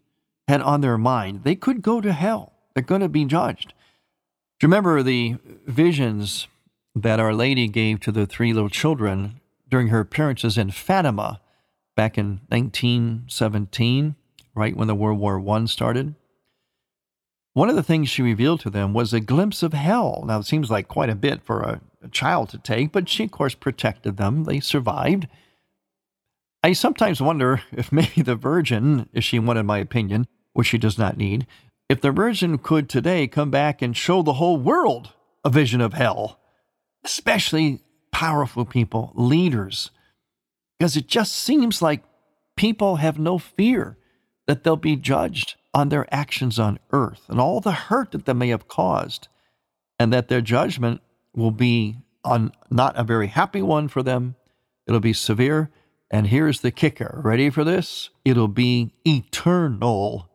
had 0.49 0.61
on 0.61 0.81
their 0.81 0.99
mind, 0.99 1.45
they 1.45 1.55
could 1.55 1.83
go 1.83 2.01
to 2.01 2.13
hell. 2.13 2.53
They're 2.75 2.83
going 2.83 3.01
to 3.01 3.09
be 3.09 3.25
judged. 3.25 3.69
Do 4.59 4.67
you 4.67 4.69
remember 4.69 5.03
the 5.03 5.37
visions 5.67 6.47
that 6.95 7.21
Our 7.21 7.35
Lady 7.35 7.69
gave 7.69 8.01
to 8.01 8.13
the 8.13 8.27
three 8.27 8.53
little 8.53 8.69
children 8.69 9.41
during 9.69 9.89
her 9.89 10.01
appearances 10.01 10.59
in 10.59 10.71
Fatima 10.71 11.41
back 11.97 12.19
in 12.19 12.41
1917, 12.49 14.15
right 14.55 14.77
when 14.77 14.89
the 14.89 14.95
World 14.95 15.19
War 15.19 15.43
I 15.51 15.65
started? 15.65 16.15
One 17.55 17.69
of 17.69 17.77
the 17.77 17.83
things 17.83 18.09
she 18.09 18.23
revealed 18.23 18.61
to 18.61 18.71
them 18.71 18.95
was 18.95 19.13
a 19.13 19.21
glimpse 19.21 19.63
of 19.63 19.75
hell. 19.75 20.25
Now, 20.27 20.39
it 20.39 20.47
seems 20.47 20.71
like 20.71 20.89
quite 20.89 21.11
a 21.11 21.15
bit 21.15 21.43
for 21.43 21.61
a, 21.61 21.81
a 22.03 22.09
child 22.09 22.49
to 22.51 22.59
take, 22.59 22.93
but 22.93 23.09
she, 23.09 23.25
of 23.25 23.31
course, 23.31 23.55
protected 23.55 24.17
them. 24.17 24.45
They 24.45 24.61
survived. 24.61 25.29
I 26.63 26.73
sometimes 26.73 27.21
wonder 27.21 27.63
if 27.73 27.93
maybe 27.93 28.23
the 28.23 28.37
Virgin, 28.37 29.09
if 29.13 29.25
she 29.25 29.39
wanted 29.39 29.65
my 29.65 29.79
opinion, 29.79 30.27
which 30.55 30.69
she 30.69 30.79
does 30.79 30.97
not 30.97 31.19
need, 31.19 31.47
if 31.91 32.01
the 32.01 32.11
Virgin 32.11 32.57
could 32.57 32.89
today 32.89 33.27
come 33.27 33.51
back 33.51 33.83
and 33.83 33.95
show 33.95 34.23
the 34.23 34.35
whole 34.35 34.57
world 34.57 35.13
a 35.45 35.51
vision 35.51 35.83
of 35.83 35.93
hell, 35.93 36.41
especially 37.05 37.81
powerful 38.13 38.65
people, 38.65 39.13
leaders, 39.15 39.91
because 40.79 40.97
it 40.97 41.07
just 41.07 41.33
seems 41.35 41.83
like 41.83 42.03
people 42.57 42.97
have 42.97 43.19
no 43.19 43.39
fear 43.39 43.99
that 44.47 44.65
they'll 44.65 44.77
be 44.77 44.97
judged 44.97 45.57
on 45.75 45.89
their 45.89 46.07
actions 46.15 46.59
on 46.59 46.79
earth 46.93 47.23
and 47.29 47.41
all 47.41 47.61
the 47.61 47.73
hurt 47.73 48.13
that 48.13 48.27
they 48.27 48.33
may 48.33 48.49
have 48.49 48.69
caused, 48.69 49.29
and 49.99 50.13
that 50.13 50.29
their 50.29 50.41
judgment 50.41 51.01
will 51.35 51.51
be 51.51 51.97
on 52.25 52.53
not 52.71 52.97
a 52.97 53.05
very 53.05 53.29
happy 53.29 53.63
one 53.63 53.89
for 53.89 54.03
them. 54.03 54.35
It'll 54.87 55.01
be 55.01 55.13
severe. 55.13 55.71
And 56.11 56.27
here's 56.27 56.61
the 56.61 56.71
kicker 56.71 57.21
ready 57.25 57.49
for 57.49 57.65
this? 57.65 58.11
It'll 58.25 58.49
be 58.49 58.93
eternal. 59.07 60.29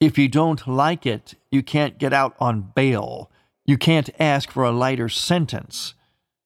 If 0.00 0.18
you 0.18 0.28
don't 0.28 0.66
like 0.68 1.04
it, 1.04 1.34
you 1.50 1.62
can't 1.62 1.98
get 1.98 2.12
out 2.12 2.36
on 2.38 2.72
bail. 2.74 3.30
You 3.64 3.76
can't 3.78 4.10
ask 4.20 4.50
for 4.50 4.64
a 4.64 4.70
lighter 4.70 5.08
sentence. 5.08 5.94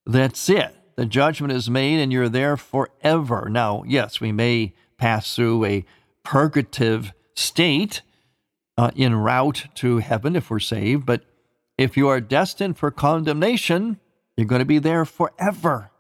That's 0.07 0.49
it. 0.49 0.75
The 0.97 1.07
judgment 1.07 1.53
is 1.53 1.69
made 1.69 2.01
and 2.01 2.13
you're 2.13 2.29
there 2.29 2.57
forever. 2.57 3.49
Now, 3.51 3.83
yes, 3.87 4.21
we 4.21 4.33
may 4.33 4.75
pass 4.97 5.35
through 5.35 5.65
a 5.65 5.85
purgative 6.25 7.13
state 7.35 8.03
uh, 8.79 8.93
en 8.97 9.15
route 9.15 9.67
to 9.75 9.99
heaven 9.99 10.37
if 10.37 10.49
we're 10.49 10.61
saved. 10.61 11.05
But 11.05 11.25
if 11.77 11.97
you 11.97 12.09
are 12.09 12.21
destined 12.21 12.79
for 12.79 12.91
condemnation, 12.91 13.99
you're 14.37 14.47
going 14.47 14.61
to 14.61 14.65
be 14.65 14.79
there 14.79 15.05
forever. 15.05 15.91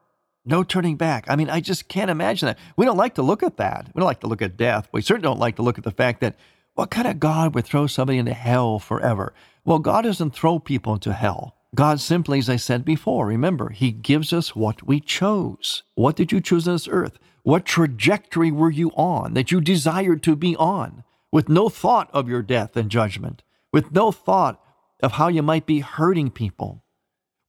No 0.46 0.62
turning 0.62 0.96
back. 0.96 1.26
I 1.28 1.36
mean, 1.36 1.50
I 1.50 1.60
just 1.60 1.88
can't 1.88 2.10
imagine 2.10 2.46
that. 2.46 2.58
We 2.76 2.86
don't 2.86 2.96
like 2.96 3.16
to 3.16 3.22
look 3.22 3.42
at 3.42 3.58
that. 3.58 3.90
We 3.94 4.00
don't 4.00 4.06
like 4.06 4.20
to 4.20 4.28
look 4.28 4.40
at 4.40 4.56
death. 4.56 4.88
We 4.92 5.02
certainly 5.02 5.26
don't 5.26 5.40
like 5.40 5.56
to 5.56 5.62
look 5.62 5.76
at 5.76 5.84
the 5.84 5.90
fact 5.90 6.20
that 6.20 6.36
what 6.74 6.90
kind 6.90 7.08
of 7.08 7.20
God 7.20 7.54
would 7.54 7.66
throw 7.66 7.88
somebody 7.88 8.18
into 8.18 8.32
hell 8.32 8.78
forever? 8.78 9.34
Well, 9.64 9.80
God 9.80 10.02
doesn't 10.02 10.30
throw 10.30 10.60
people 10.60 10.94
into 10.94 11.12
hell. 11.12 11.56
God 11.74 12.00
simply, 12.00 12.38
as 12.38 12.48
I 12.48 12.56
said 12.56 12.84
before, 12.84 13.26
remember, 13.26 13.70
He 13.70 13.90
gives 13.90 14.32
us 14.32 14.56
what 14.56 14.86
we 14.86 15.00
chose. 15.00 15.82
What 15.96 16.16
did 16.16 16.32
you 16.32 16.40
choose 16.40 16.66
on 16.66 16.74
this 16.74 16.88
earth? 16.88 17.18
What 17.42 17.66
trajectory 17.66 18.50
were 18.50 18.70
you 18.70 18.90
on 18.90 19.34
that 19.34 19.50
you 19.50 19.60
desired 19.60 20.22
to 20.22 20.36
be 20.36 20.56
on? 20.56 21.02
With 21.32 21.48
no 21.48 21.68
thought 21.68 22.10
of 22.12 22.28
your 22.28 22.42
death 22.42 22.76
and 22.76 22.90
judgment, 22.90 23.42
with 23.72 23.92
no 23.92 24.10
thought 24.12 24.60
of 25.02 25.12
how 25.12 25.28
you 25.28 25.42
might 25.42 25.66
be 25.66 25.80
hurting 25.80 26.30
people, 26.30 26.84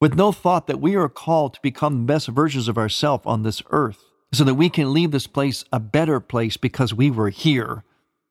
with 0.01 0.15
no 0.15 0.31
thought 0.31 0.67
that 0.67 0.81
we 0.81 0.95
are 0.95 1.09
called 1.09 1.53
to 1.53 1.61
become 1.61 1.99
the 1.99 2.13
best 2.13 2.27
versions 2.27 2.67
of 2.67 2.77
ourselves 2.77 3.23
on 3.25 3.43
this 3.43 3.61
earth, 3.69 4.03
so 4.31 4.43
that 4.43 4.55
we 4.55 4.69
can 4.69 4.93
leave 4.93 5.11
this 5.11 5.27
place 5.27 5.65
a 5.73 5.79
better 5.79 6.19
place 6.19 6.57
because 6.57 6.93
we 6.93 7.09
were 7.09 7.29
here, 7.29 7.83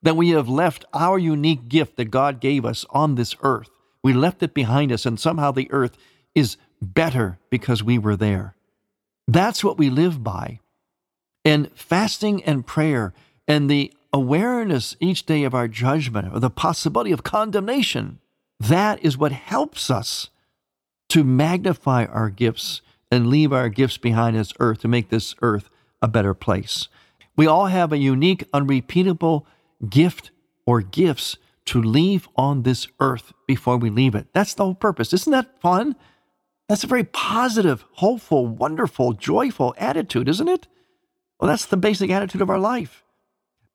that 0.02 0.16
we 0.16 0.30
have 0.30 0.48
left 0.48 0.84
our 0.94 1.18
unique 1.18 1.68
gift 1.68 1.96
that 1.96 2.06
God 2.06 2.40
gave 2.40 2.64
us 2.64 2.86
on 2.90 3.16
this 3.16 3.34
earth. 3.42 3.70
We 4.04 4.12
left 4.12 4.42
it 4.42 4.54
behind 4.54 4.92
us, 4.92 5.04
and 5.04 5.18
somehow 5.18 5.50
the 5.50 5.70
earth 5.72 5.96
is 6.34 6.56
better 6.80 7.38
because 7.50 7.82
we 7.82 7.98
were 7.98 8.16
there. 8.16 8.54
That's 9.26 9.64
what 9.64 9.76
we 9.76 9.90
live 9.90 10.22
by. 10.22 10.60
And 11.44 11.70
fasting 11.74 12.44
and 12.44 12.66
prayer 12.66 13.12
and 13.48 13.68
the 13.68 13.92
awareness 14.12 14.96
each 15.00 15.26
day 15.26 15.44
of 15.44 15.54
our 15.54 15.68
judgment 15.68 16.34
or 16.34 16.40
the 16.40 16.50
possibility 16.50 17.12
of 17.12 17.22
condemnation, 17.22 18.20
that 18.58 19.02
is 19.04 19.18
what 19.18 19.32
helps 19.32 19.90
us 19.90 20.30
to 21.08 21.24
magnify 21.24 22.04
our 22.04 22.30
gifts 22.30 22.82
and 23.10 23.28
leave 23.28 23.52
our 23.52 23.68
gifts 23.68 23.96
behind 23.96 24.36
this 24.36 24.52
earth 24.60 24.80
to 24.80 24.88
make 24.88 25.08
this 25.08 25.34
earth 25.42 25.70
a 26.02 26.08
better 26.08 26.34
place. 26.34 26.88
We 27.36 27.46
all 27.46 27.66
have 27.66 27.92
a 27.92 27.98
unique, 27.98 28.44
unrepeatable 28.52 29.46
gift 29.88 30.30
or 30.66 30.80
gifts 30.80 31.36
to 31.66 31.80
leave 31.80 32.28
on 32.36 32.62
this 32.62 32.88
earth 33.00 33.32
before 33.46 33.76
we 33.76 33.90
leave 33.90 34.14
it. 34.14 34.26
That's 34.32 34.54
the 34.54 34.64
whole 34.64 34.74
purpose. 34.74 35.12
Isn't 35.12 35.32
that 35.32 35.60
fun? 35.60 35.96
That's 36.68 36.84
a 36.84 36.88
very 36.88 37.04
positive, 37.04 37.84
hopeful, 37.92 38.46
wonderful, 38.46 39.12
joyful 39.14 39.74
attitude, 39.78 40.28
isn't 40.28 40.48
it? 40.48 40.66
Well, 41.38 41.48
that's 41.48 41.66
the 41.66 41.76
basic 41.76 42.10
attitude 42.10 42.42
of 42.42 42.50
our 42.50 42.58
life. 42.58 43.04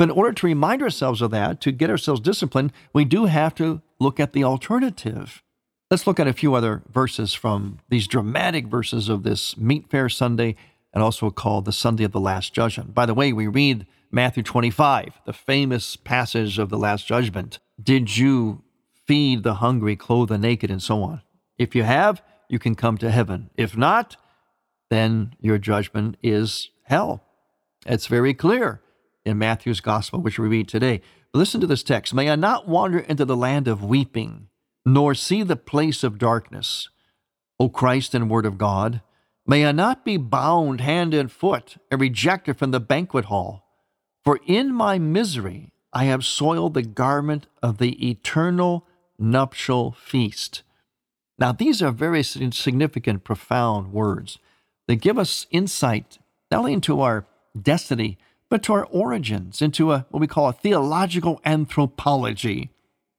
But 0.04 0.10
in 0.10 0.18
order 0.18 0.34
to 0.34 0.48
remind 0.48 0.82
ourselves 0.82 1.22
of 1.22 1.32
that, 1.32 1.62
to 1.62 1.72
get 1.72 1.90
ourselves 1.90 2.20
disciplined, 2.20 2.74
we 2.92 3.06
do 3.06 3.24
have 3.24 3.56
to 3.56 3.82
look 4.02 4.20
at 4.20 4.34
the 4.34 4.44
alternative. 4.44 5.42
Let's 5.90 6.06
look 6.06 6.20
at 6.20 6.28
a 6.28 6.34
few 6.34 6.56
other 6.56 6.84
verses 6.92 7.34
from 7.34 7.80
these 7.88 8.06
dramatic 8.06 8.68
verses 8.68 9.08
of 9.08 9.24
this 9.24 9.56
Meatfare 9.56 10.14
Sunday 10.14 10.58
and 10.94 11.02
also 11.02 11.30
called 11.30 11.64
the 11.64 11.72
Sunday 11.72 12.04
of 12.04 12.12
the 12.12 12.20
Last 12.20 12.54
Judgment. 12.54 12.94
By 12.94 13.06
the 13.06 13.14
way, 13.14 13.32
we 13.32 13.48
read 13.48 13.88
Matthew 14.12 14.44
25, 14.44 15.22
the 15.26 15.32
famous 15.32 15.96
passage 15.96 16.60
of 16.60 16.68
the 16.68 16.78
Last 16.78 17.08
Judgment. 17.08 17.60
Did 17.82 18.18
you 18.18 18.62
feed 19.08 19.44
the 19.44 19.54
hungry, 19.54 19.96
clothe 19.96 20.28
the 20.28 20.38
naked, 20.38 20.70
and 20.70 20.84
so 20.84 21.02
on? 21.02 21.22
If 21.58 21.76
you 21.76 21.84
have, 21.84 22.22
you 22.50 22.60
can 22.60 22.76
come 22.76 22.98
to 22.98 23.10
heaven. 23.10 23.52
If 23.56 23.78
not, 23.78 24.18
then 24.90 25.38
your 25.40 25.60
judgment 25.60 26.18
is 26.22 26.72
hell. 26.84 27.24
It's 27.86 28.08
very 28.08 28.34
clear 28.34 28.82
in 29.26 29.38
Matthew's 29.38 29.82
gospel, 29.82 30.22
which 30.22 30.40
we 30.40 30.48
read 30.48 30.68
today. 30.68 31.02
Listen 31.34 31.62
to 31.62 31.68
this 31.68 31.84
text 31.84 32.14
May 32.14 32.30
I 32.30 32.36
not 32.36 32.68
wander 32.68 33.00
into 33.00 33.26
the 33.26 33.38
land 33.38 33.68
of 33.68 33.84
weeping, 33.84 34.48
nor 34.86 35.16
see 35.16 35.44
the 35.44 35.56
place 35.56 36.04
of 36.04 36.18
darkness, 36.18 36.90
O 37.60 37.70
Christ 37.70 38.14
and 38.14 38.30
Word 38.30 38.46
of 38.46 38.58
God. 38.58 39.02
May 39.46 39.66
I 39.66 39.72
not 39.72 40.06
be 40.06 40.18
bound 40.18 40.82
hand 40.82 41.14
and 41.14 41.32
foot 41.32 41.78
and 41.92 42.00
rejected 42.00 42.58
from 42.58 42.72
the 42.72 42.80
banquet 42.80 43.26
hall. 43.26 43.66
For 44.24 44.40
in 44.46 44.74
my 44.74 44.98
misery 45.00 45.74
I 45.92 46.06
have 46.06 46.26
soiled 46.26 46.74
the 46.74 46.82
garment 46.82 47.48
of 47.62 47.78
the 47.78 48.10
eternal 48.10 48.88
nuptial 49.20 49.92
feast. 49.92 50.64
Now, 51.38 51.52
these 51.52 51.82
are 51.82 51.92
very 51.92 52.24
significant, 52.24 53.24
profound 53.24 53.92
words. 53.92 54.38
They 54.88 54.96
give 54.96 55.18
us 55.18 55.46
insight 55.52 56.20
not 56.52 56.60
only 56.60 56.74
into 56.74 57.02
our 57.02 57.26
destiny, 57.60 58.18
but 58.50 58.64
to 58.64 58.74
our 58.74 58.86
origins, 58.86 59.62
into 59.62 59.92
a, 59.92 60.06
what 60.10 60.20
we 60.20 60.28
call 60.28 60.48
a 60.48 60.54
theological 60.54 61.42
anthropology. 61.46 62.70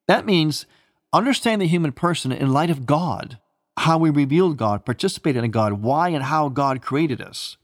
That 0.07 0.25
means 0.25 0.65
understand 1.11 1.61
the 1.61 1.67
human 1.67 1.91
person 1.91 2.31
in 2.31 2.53
light 2.53 2.69
of 2.69 2.85
God, 2.85 3.39
how 3.77 3.97
we 3.97 4.09
revealed 4.09 4.57
God, 4.57 4.85
participated 4.85 5.43
in 5.43 5.51
God, 5.51 5.73
why 5.73 6.09
and 6.09 6.23
how 6.23 6.49
God 6.49 6.81
created 6.81 7.21
us. 7.21 7.57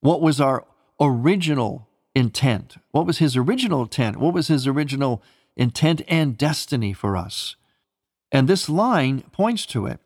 What 0.00 0.20
was 0.20 0.40
our 0.40 0.66
original 1.00 1.88
intent? 2.14 2.76
What 2.90 3.06
was 3.06 3.18
his 3.18 3.36
original 3.36 3.82
intent? 3.82 4.18
What 4.18 4.34
was 4.34 4.48
his 4.48 4.66
original 4.66 5.22
intent 5.56 6.02
and 6.08 6.38
destiny 6.38 6.92
for 6.92 7.16
us. 7.16 7.56
And 8.32 8.48
this 8.48 8.68
line 8.68 9.22
points 9.32 9.66
to 9.66 9.86
it. 9.86 10.00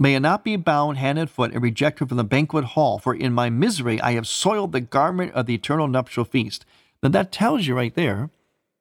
May 0.00 0.14
it 0.14 0.20
not 0.20 0.44
be 0.44 0.56
bound 0.56 0.96
hand 0.96 1.18
and 1.18 1.28
foot 1.28 1.52
and 1.52 1.62
rejected 1.62 2.08
from 2.08 2.16
the 2.16 2.24
banquet 2.24 2.64
hall, 2.64 2.98
for 2.98 3.14
in 3.14 3.34
my 3.34 3.50
misery 3.50 4.00
I 4.00 4.12
have 4.12 4.26
soiled 4.26 4.72
the 4.72 4.80
garment 4.80 5.34
of 5.34 5.44
the 5.44 5.52
eternal 5.52 5.88
nuptial 5.88 6.24
feast. 6.24 6.64
Then 7.02 7.12
that 7.12 7.30
tells 7.30 7.66
you 7.66 7.76
right 7.76 7.94
there 7.94 8.30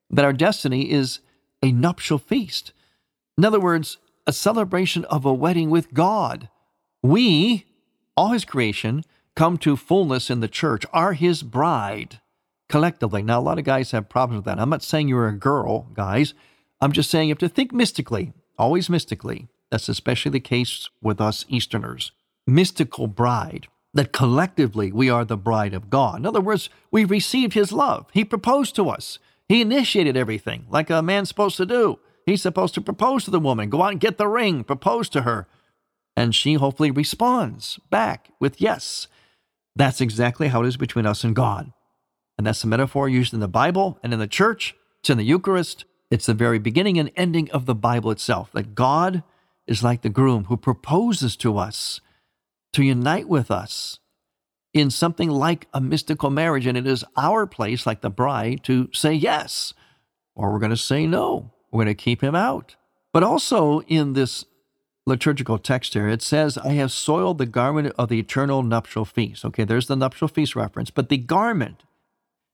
that 0.10 0.24
our 0.24 0.32
destiny 0.32 0.90
is 0.90 1.20
a 1.62 1.74
nuptial 1.74 2.20
feast. 2.20 2.72
In 3.38 3.44
other 3.44 3.60
words, 3.60 3.98
a 4.26 4.32
celebration 4.32 5.04
of 5.06 5.26
a 5.26 5.34
wedding 5.34 5.70
with 5.70 5.94
God. 5.94 6.48
We, 7.04 7.66
all 8.16 8.30
his 8.30 8.46
creation, 8.46 9.04
come 9.36 9.58
to 9.58 9.76
fullness 9.76 10.30
in 10.30 10.40
the 10.40 10.48
church, 10.48 10.86
are 10.94 11.12
his 11.12 11.44
bride 11.44 12.22
collectively. 12.70 13.24
Now, 13.24 13.40
a 13.40 13.42
lot 13.42 13.60
of 13.60 13.66
guys 13.66 13.92
have 13.92 14.08
problems 14.08 14.38
with 14.38 14.46
that. 14.46 14.58
I'm 14.58 14.70
not 14.70 14.84
saying 14.84 15.10
you're 15.10 15.28
a 15.28 15.38
girl, 15.38 15.88
guys. 15.94 16.34
I'm 16.80 16.94
just 16.94 17.10
saying 17.10 17.28
you 17.28 17.34
have 17.34 17.40
to 17.40 17.50
think 17.50 17.74
mystically, 17.74 18.32
always 18.58 18.90
mystically. 18.90 19.50
That's 19.72 19.90
especially 19.90 20.32
the 20.32 20.40
case 20.40 20.90
with 21.02 21.22
us 21.22 21.46
Easterners. 21.48 22.12
Mystical 22.48 23.08
bride, 23.08 23.68
that 23.94 24.12
collectively 24.12 24.92
we 24.92 25.10
are 25.10 25.26
the 25.26 25.38
bride 25.38 25.74
of 25.74 25.90
God. 25.90 26.18
In 26.18 26.26
other 26.26 26.42
words, 26.42 26.70
we 26.92 27.06
received 27.06 27.54
his 27.54 27.72
love. 27.72 28.08
He 28.14 28.26
proposed 28.26 28.76
to 28.76 28.90
us. 28.90 29.20
He 29.48 29.62
initiated 29.62 30.18
everything 30.18 30.66
like 30.70 30.90
a 30.90 31.02
man's 31.02 31.30
supposed 31.30 31.58
to 31.58 31.66
do. 31.66 32.00
He's 32.26 32.42
supposed 32.42 32.76
to 32.76 32.82
propose 32.82 33.26
to 33.26 33.32
the 33.32 33.40
woman, 33.40 33.70
go 33.70 33.82
out 33.82 33.92
and 33.92 34.00
get 34.00 34.18
the 34.18 34.28
ring, 34.28 34.64
propose 34.64 35.10
to 35.10 35.22
her. 35.24 35.48
And 36.16 36.36
she 36.36 36.56
hopefully 36.56 36.92
responds 36.92 37.80
back 37.90 38.30
with 38.40 38.62
yes. 38.62 39.08
That's 39.76 40.02
exactly 40.02 40.50
how 40.50 40.64
it 40.64 40.68
is 40.68 40.78
between 40.78 41.06
us 41.06 41.24
and 41.24 41.36
God. 41.36 41.72
And 42.38 42.46
that's 42.46 42.62
the 42.62 42.68
metaphor 42.68 43.10
used 43.10 43.34
in 43.34 43.40
the 43.40 43.48
Bible 43.48 44.00
and 44.04 44.14
in 44.14 44.20
the 44.20 44.28
church. 44.28 44.76
It's 45.00 45.10
in 45.10 45.18
the 45.18 45.24
Eucharist. 45.24 45.86
It's 46.12 46.26
the 46.26 46.34
very 46.34 46.60
beginning 46.60 47.00
and 47.00 47.12
ending 47.16 47.50
of 47.52 47.66
the 47.66 47.76
Bible 47.76 48.12
itself 48.12 48.52
that 48.54 48.76
God 48.76 49.24
is 49.70 49.84
like 49.84 50.02
the 50.02 50.10
groom 50.10 50.46
who 50.46 50.58
proposes 50.58 51.36
to 51.38 51.58
us 51.58 52.02
to 52.74 52.84
unite 52.84 53.28
with 53.28 53.52
us 53.52 54.00
in 54.74 54.90
something 54.90 55.30
like 55.30 55.68
a 55.74 55.82
mystical 55.82 56.30
marriage. 56.30 56.66
And 56.66 56.78
it 56.78 56.88
is 56.88 57.06
our 57.16 57.46
place, 57.46 57.86
like 57.86 58.02
the 58.02 58.10
bride, 58.10 58.64
to 58.64 58.90
say 58.94 59.14
yes, 59.14 59.74
or 60.36 60.52
we're 60.52 60.60
going 60.60 60.72
to 60.72 60.78
say 60.78 61.06
no. 61.06 61.52
We're 61.72 61.86
going 61.86 61.96
to 61.96 62.04
keep 62.04 62.24
him 62.24 62.36
out. 62.36 62.76
But 63.14 63.24
also 63.24 63.82
in 63.82 64.14
this 64.14 64.46
liturgical 65.06 65.58
text 65.58 65.94
here, 65.94 66.08
it 66.08 66.22
says, 66.22 66.58
I 66.58 66.74
have 66.74 66.92
soiled 66.92 67.38
the 67.38 67.46
garment 67.46 67.94
of 67.98 68.10
the 68.10 68.20
eternal 68.20 68.64
nuptial 68.64 69.06
feast. 69.06 69.46
Okay, 69.46 69.64
there's 69.64 69.88
the 69.88 69.96
nuptial 69.96 70.28
feast 70.28 70.56
reference, 70.56 70.90
but 70.90 71.10
the 71.10 71.18
garment 71.18 71.84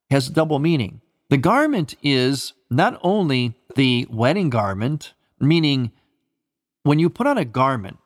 has 0.09 0.29
double 0.29 0.59
meaning. 0.59 1.01
The 1.29 1.37
garment 1.37 1.95
is 2.03 2.53
not 2.69 2.99
only 3.01 3.55
the 3.75 4.07
wedding 4.09 4.49
garment, 4.49 5.13
meaning 5.39 5.91
when 6.85 6.99
you 6.99 7.09
put 7.09 7.25
on 7.25 7.37
a 7.39 7.45
garment, 7.45 7.97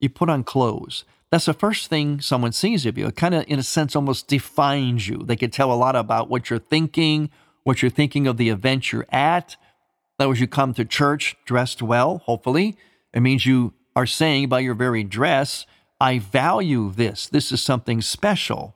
you 0.00 0.08
put 0.08 0.28
on 0.28 0.42
clothes. 0.42 1.04
That's 1.30 1.46
the 1.46 1.54
first 1.54 1.88
thing 1.88 2.20
someone 2.20 2.50
sees 2.50 2.84
of 2.84 2.98
you. 2.98 3.06
It 3.06 3.14
kind 3.14 3.36
of, 3.36 3.44
in 3.46 3.60
a 3.60 3.62
sense, 3.62 3.94
almost 3.94 4.26
defines 4.26 5.06
you. 5.06 5.18
They 5.18 5.36
can 5.36 5.50
tell 5.50 5.72
a 5.72 5.74
lot 5.74 5.94
about 5.94 6.28
what 6.28 6.50
you're 6.50 6.58
thinking, 6.58 7.30
what 7.62 7.82
you're 7.82 7.90
thinking 7.90 8.26
of 8.26 8.36
the 8.36 8.48
event 8.48 8.90
you're 8.90 9.06
at. 9.12 9.56
That 10.18 10.28
was 10.28 10.40
you 10.40 10.48
come 10.48 10.74
to 10.74 10.84
church 10.84 11.36
dressed 11.44 11.82
well, 11.82 12.18
hopefully. 12.18 12.76
It 13.14 13.20
means 13.20 13.46
you 13.46 13.74
are 13.94 14.06
saying 14.06 14.48
by 14.48 14.58
your 14.58 14.74
very 14.74 15.04
dress, 15.04 15.64
I 16.00 16.18
value 16.18 16.90
this. 16.90 17.28
This 17.28 17.52
is 17.52 17.62
something 17.62 18.02
special. 18.02 18.74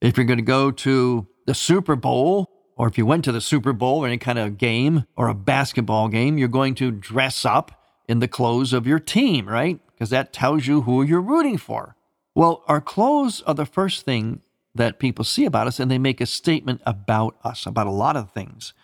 If 0.00 0.16
you're 0.16 0.26
going 0.26 0.38
to 0.38 0.42
go 0.42 0.72
to 0.72 1.28
the 1.46 1.54
Super 1.54 1.94
Bowl, 1.94 2.50
or 2.76 2.88
if 2.88 2.98
you 2.98 3.06
went 3.06 3.24
to 3.24 3.32
the 3.32 3.40
Super 3.40 3.72
Bowl 3.72 4.00
or 4.00 4.08
any 4.08 4.18
kind 4.18 4.38
of 4.38 4.58
game 4.58 5.04
or 5.16 5.28
a 5.28 5.34
basketball 5.34 6.08
game, 6.08 6.38
you're 6.38 6.48
going 6.48 6.74
to 6.74 6.90
dress 6.90 7.44
up 7.44 7.80
in 8.08 8.18
the 8.18 8.28
clothes 8.28 8.72
of 8.72 8.86
your 8.86 8.98
team, 8.98 9.48
right? 9.48 9.80
Because 9.92 10.10
that 10.10 10.32
tells 10.32 10.66
you 10.66 10.82
who 10.82 11.02
you're 11.02 11.20
rooting 11.20 11.58
for. 11.58 11.96
Well, 12.34 12.62
our 12.66 12.80
clothes 12.80 13.42
are 13.42 13.54
the 13.54 13.66
first 13.66 14.04
thing 14.04 14.42
that 14.74 14.98
people 14.98 15.24
see 15.24 15.44
about 15.44 15.66
us, 15.66 15.78
and 15.78 15.90
they 15.90 15.98
make 15.98 16.20
a 16.20 16.26
statement 16.26 16.80
about 16.84 17.36
us, 17.44 17.64
about 17.64 17.86
a 17.86 17.92
lot 17.92 18.16
of 18.16 18.32
things. 18.32 18.74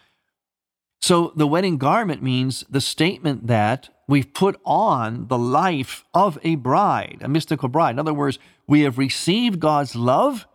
So 1.01 1.33
the 1.35 1.47
wedding 1.47 1.79
garment 1.79 2.23
means 2.23 2.65
the 2.71 2.81
statement 2.81 3.47
that 3.47 3.89
we've 4.07 4.33
put 4.35 4.61
on 4.65 5.29
the 5.29 5.39
life 5.39 6.05
of 6.13 6.39
a 6.43 6.57
bride, 6.57 7.19
a 7.23 7.29
mystical 7.29 7.69
bride. 7.69 7.93
In 7.93 7.99
other 7.99 8.15
words, 8.15 8.39
we 8.67 8.83
have 8.83 8.99
received 8.99 9.61
God's 9.61 9.97
love 9.97 10.47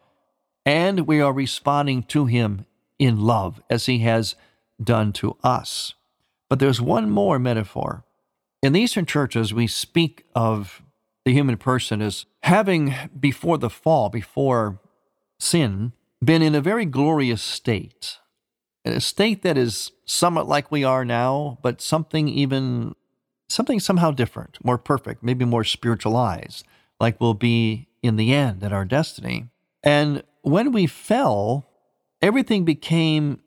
and 0.65 1.01
we 1.01 1.21
are 1.21 1.33
responding 1.33 2.03
to 2.03 2.25
him 2.25 2.65
in 2.99 3.21
love 3.21 3.61
as 3.69 3.85
he 3.85 3.99
has 3.99 4.35
done 4.81 5.13
to 5.13 5.37
us. 5.43 5.93
But 6.49 6.59
there's 6.59 6.81
one 6.81 7.09
more 7.09 7.39
metaphor. 7.39 8.03
In 8.61 8.73
the 8.73 8.81
Eastern 8.81 9.05
churches, 9.05 9.53
we 9.53 9.67
speak 9.67 10.25
of 10.33 10.81
the 11.23 11.33
human 11.33 11.57
person 11.57 12.01
as 12.01 12.25
having, 12.43 12.95
before 13.19 13.57
the 13.57 13.69
fall, 13.69 14.09
before 14.09 14.79
sin, 15.39 15.91
been 16.23 16.41
in 16.41 16.55
a 16.55 16.61
very 16.61 16.85
glorious 16.85 17.41
state, 17.41 18.17
a 18.85 19.01
state 19.01 19.41
that 19.43 19.57
is 19.57 19.91
somewhat 20.05 20.47
like 20.47 20.71
we 20.71 20.83
are 20.83 21.05
now, 21.05 21.59
but 21.61 21.81
something 21.81 22.27
even, 22.27 22.95
something 23.49 23.79
somehow 23.79 24.11
different, 24.11 24.63
more 24.63 24.77
perfect, 24.77 25.23
maybe 25.23 25.45
more 25.45 25.63
spiritualized, 25.63 26.65
like 26.99 27.19
we'll 27.19 27.33
be 27.33 27.87
in 28.01 28.15
the 28.15 28.33
end 28.33 28.63
at 28.63 28.73
our 28.73 28.85
destiny. 28.85 29.47
And 29.83 30.23
when 30.41 30.71
we 30.71 30.87
fell, 30.87 31.67
everything 32.21 32.65
became 32.65 33.41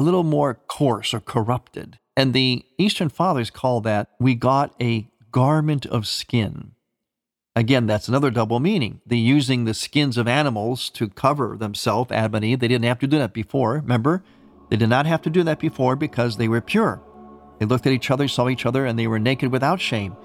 a 0.00 0.02
little 0.02 0.24
more 0.24 0.54
coarse 0.54 1.12
or 1.12 1.20
corrupted. 1.20 1.98
And 2.16 2.32
the 2.32 2.64
Eastern 2.78 3.10
Fathers 3.10 3.50
call 3.50 3.82
that 3.82 4.08
we 4.18 4.34
got 4.34 4.74
a 4.80 5.06
garment 5.30 5.84
of 5.84 6.06
skin. 6.06 6.72
Again, 7.54 7.86
that's 7.86 8.08
another 8.08 8.30
double 8.30 8.60
meaning. 8.60 9.02
They 9.04 9.16
using 9.16 9.64
the 9.64 9.74
skins 9.74 10.16
of 10.16 10.26
animals 10.26 10.88
to 10.90 11.08
cover 11.08 11.54
themselves, 11.58 12.10
Adam 12.12 12.36
and 12.36 12.44
Eve. 12.46 12.60
They 12.60 12.68
didn't 12.68 12.86
have 12.86 12.98
to 13.00 13.06
do 13.06 13.18
that 13.18 13.34
before. 13.34 13.74
Remember, 13.74 14.24
they 14.70 14.76
did 14.76 14.88
not 14.88 15.04
have 15.04 15.20
to 15.22 15.30
do 15.30 15.42
that 15.42 15.58
before 15.58 15.96
because 15.96 16.38
they 16.38 16.48
were 16.48 16.62
pure. 16.62 17.02
They 17.58 17.66
looked 17.66 17.86
at 17.86 17.92
each 17.92 18.10
other, 18.10 18.26
saw 18.26 18.48
each 18.48 18.64
other, 18.64 18.86
and 18.86 18.98
they 18.98 19.06
were 19.06 19.18
naked 19.18 19.52
without 19.52 19.82
shame. 19.82 20.16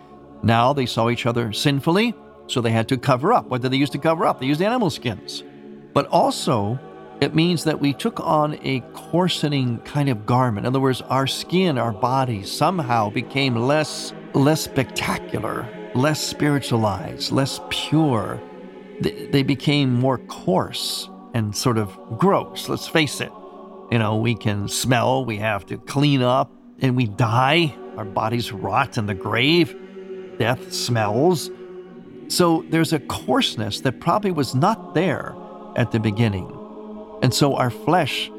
Now 0.41 0.71
they 0.71 0.85
saw 0.85 1.09
each 1.09 1.25
other 1.25 1.51
sinfully, 1.51 2.13
so 2.47 2.61
they 2.61 2.71
had 2.71 2.87
to 2.87 2.97
cover 2.97 3.33
up. 3.33 3.47
What 3.47 3.61
did 3.61 3.71
they 3.71 3.77
use 3.77 3.89
to 3.89 3.97
cover 3.97 4.25
up? 4.25 4.39
They 4.39 4.45
used 4.45 4.61
animal 4.61 4.89
skins. 4.89 5.43
But 5.93 6.07
also, 6.07 6.79
it 7.21 7.33
means 7.33 7.63
that 7.63 7.79
we 7.79 7.93
took 7.93 8.19
on 8.19 8.59
a 8.61 8.81
coarsening 8.93 9.79
kind 9.79 10.09
of 10.09 10.25
garment. 10.25 10.65
In 10.65 10.71
other 10.71 10.79
words, 10.79 11.01
our 11.01 11.27
skin, 11.27 11.77
our 11.77 11.93
body 11.93 12.43
somehow 12.43 13.09
became 13.09 13.55
less 13.55 14.13
less 14.35 14.61
spectacular, 14.61 15.67
less 15.95 16.21
spiritualized, 16.21 17.31
less 17.31 17.59
pure. 17.69 18.41
They 18.99 19.43
became 19.43 19.93
more 19.93 20.17
coarse 20.17 21.09
and 21.33 21.55
sort 21.55 21.77
of 21.77 21.97
gross, 22.17 22.69
let's 22.69 22.87
face 22.87 23.21
it. 23.21 23.31
You 23.91 23.99
know, 23.99 24.17
we 24.17 24.35
can 24.35 24.67
smell, 24.67 25.25
we 25.25 25.37
have 25.37 25.65
to 25.67 25.77
clean 25.77 26.21
up, 26.21 26.51
and 26.79 26.95
we 26.95 27.07
die. 27.07 27.75
Our 27.97 28.05
bodies 28.05 28.51
rot 28.51 28.97
in 28.97 29.05
the 29.05 29.13
grave. 29.13 29.75
Death 30.37 30.73
smells. 30.73 31.49
So 32.27 32.65
there's 32.69 32.93
a 32.93 32.99
coarseness 32.99 33.81
that 33.81 33.99
probably 33.99 34.31
was 34.31 34.55
not 34.55 34.95
there 34.95 35.35
at 35.75 35.91
the 35.91 35.99
beginning. 35.99 36.54
And 37.25 37.33
so 37.33 37.55
our 37.55 37.71
flesh 37.71 38.31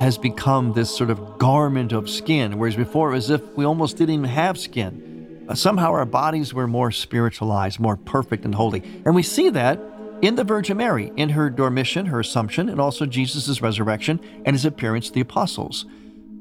has 0.00 0.16
become 0.16 0.74
this 0.74 0.96
sort 0.96 1.10
of 1.10 1.38
garment 1.38 1.90
of 1.90 2.08
skin, 2.08 2.56
whereas 2.56 2.76
before 2.76 3.10
it 3.10 3.14
was 3.14 3.28
as 3.28 3.40
if 3.40 3.56
we 3.56 3.64
almost 3.64 3.96
didn't 3.96 4.14
even 4.14 4.26
have 4.26 4.56
skin. 4.56 5.44
Somehow 5.54 5.90
our 5.90 6.04
bodies 6.04 6.54
were 6.54 6.68
more 6.68 6.92
spiritualized, 6.92 7.80
more 7.80 7.96
perfect 7.96 8.44
and 8.44 8.54
holy. 8.54 8.80
And 9.04 9.16
we 9.16 9.24
see 9.24 9.48
that 9.48 9.80
in 10.20 10.36
the 10.36 10.44
Virgin 10.44 10.76
Mary, 10.76 11.10
in 11.16 11.30
her 11.30 11.50
dormition, 11.50 12.06
her 12.06 12.20
assumption, 12.20 12.68
and 12.68 12.80
also 12.80 13.06
Jesus' 13.06 13.60
resurrection 13.60 14.20
and 14.44 14.54
his 14.54 14.64
appearance 14.64 15.08
to 15.08 15.14
the 15.14 15.20
apostles. 15.22 15.84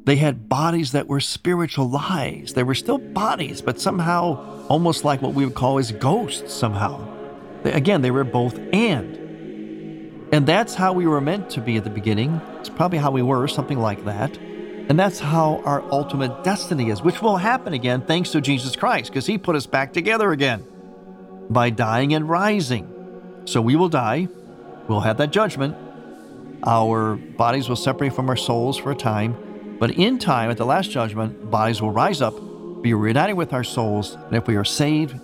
They 0.04 0.18
had 0.18 0.48
bodies 0.48 0.92
that 0.92 1.08
were 1.08 1.20
spiritualized. 1.20 2.54
They 2.54 2.62
were 2.62 2.76
still 2.76 3.00
bodies, 3.00 3.60
but 3.60 3.80
somehow 3.80 4.68
almost 4.68 5.04
like 5.04 5.24
what 5.24 5.34
we 5.34 5.46
would 5.46 5.56
call 5.56 5.80
as 5.80 5.92
ghosts, 5.92 6.54
somehow. 6.54 7.08
Again, 7.64 8.04
they 8.04 8.12
were 8.12 8.24
both 8.24 8.60
and. 8.72 9.18
And 10.32 10.48
that's 10.48 10.76
how 10.76 10.94
we 10.94 11.08
were 11.08 11.20
meant 11.20 11.50
to 11.52 11.62
be 11.62 11.76
at 11.76 11.84
the 11.84 11.90
beginning. 11.90 12.40
It's 12.60 12.70
probably 12.70 13.00
how 13.00 13.12
we 13.12 13.22
were, 13.22 13.48
something 13.48 13.80
like 13.80 14.06
that. 14.06 14.38
And 14.38 15.00
that's 15.00 15.20
how 15.20 15.62
our 15.66 15.84
ultimate 15.92 16.44
destiny 16.44 16.90
is, 16.90 17.02
which 17.02 17.22
will 17.22 17.38
happen 17.38 17.74
again 17.74 18.02
thanks 18.02 18.32
to 18.32 18.42
Jesus 18.42 18.76
Christ, 18.76 19.12
because 19.12 19.26
he 19.26 19.38
put 19.38 19.56
us 19.56 19.66
back 19.66 19.94
together 19.94 20.32
again 20.32 20.66
by 21.50 21.70
dying 21.70 22.14
and 22.14 22.30
rising. 22.30 22.88
So 23.46 23.62
we 23.62 23.76
will 23.76 23.90
die, 23.90 24.28
we'll 24.88 25.02
have 25.02 25.18
that 25.18 25.32
judgment. 25.32 25.76
Our 26.66 27.16
bodies 27.16 27.68
will 27.68 27.76
separate 27.76 28.14
from 28.14 28.30
our 28.30 28.38
souls 28.38 28.78
for 28.78 28.92
a 28.92 28.96
time, 28.96 29.78
but 29.80 29.92
in 29.92 30.20
time, 30.20 30.52
at 30.52 30.58
the 30.58 30.66
last 30.66 30.92
judgment, 30.92 31.50
bodies 31.50 31.82
will 31.82 31.92
rise 31.92 32.22
up, 32.22 32.36
be 32.82 32.94
reunited 32.94 33.36
with 33.36 33.52
our 33.52 33.64
souls, 33.64 34.16
and 34.16 34.36
if 34.36 34.48
we 34.48 34.56
are 34.56 34.64
saved, 34.64 35.20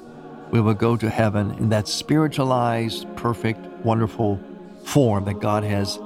we 0.51 0.59
will 0.59 0.73
go 0.73 0.97
to 0.97 1.09
heaven 1.09 1.51
in 1.59 1.69
that 1.69 1.87
spiritualized, 1.87 3.05
perfect, 3.15 3.59
wonderful 3.85 4.39
form 4.87 5.25
that 5.25 5.39
God 5.39 5.63
has 5.63 5.99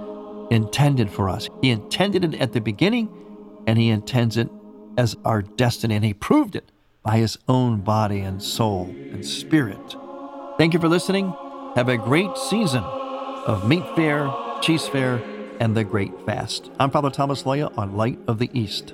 intended 0.49 1.09
for 1.09 1.29
us. 1.29 1.47
He 1.61 1.69
intended 1.69 2.23
it 2.25 2.41
at 2.41 2.51
the 2.51 2.61
beginning, 2.61 3.09
and 3.67 3.77
He 3.77 3.89
intends 3.89 4.37
it 4.37 4.49
as 4.97 5.15
our 5.23 5.41
destiny, 5.41 5.95
and 5.95 6.03
He 6.03 6.13
proved 6.13 6.55
it 6.55 6.71
by 7.03 7.17
His 7.17 7.37
own 7.47 7.81
body 7.81 8.19
and 8.19 8.41
soul 8.41 8.85
and 9.11 9.25
spirit. 9.25 9.95
Thank 10.57 10.73
you 10.73 10.79
for 10.79 10.89
listening. 10.89 11.33
Have 11.75 11.89
a 11.89 11.97
great 11.97 12.37
season 12.37 12.83
of 12.83 13.67
meat 13.67 13.85
fair, 13.95 14.25
cheesefare, 14.61 15.21
and 15.59 15.77
the 15.77 15.83
Great 15.83 16.11
Fast. 16.25 16.71
I'm 16.79 16.91
Father 16.91 17.09
Thomas 17.09 17.43
Loya 17.43 17.75
on 17.77 17.95
Light 17.95 18.19
of 18.27 18.39
the 18.39 18.49
East. 18.53 18.93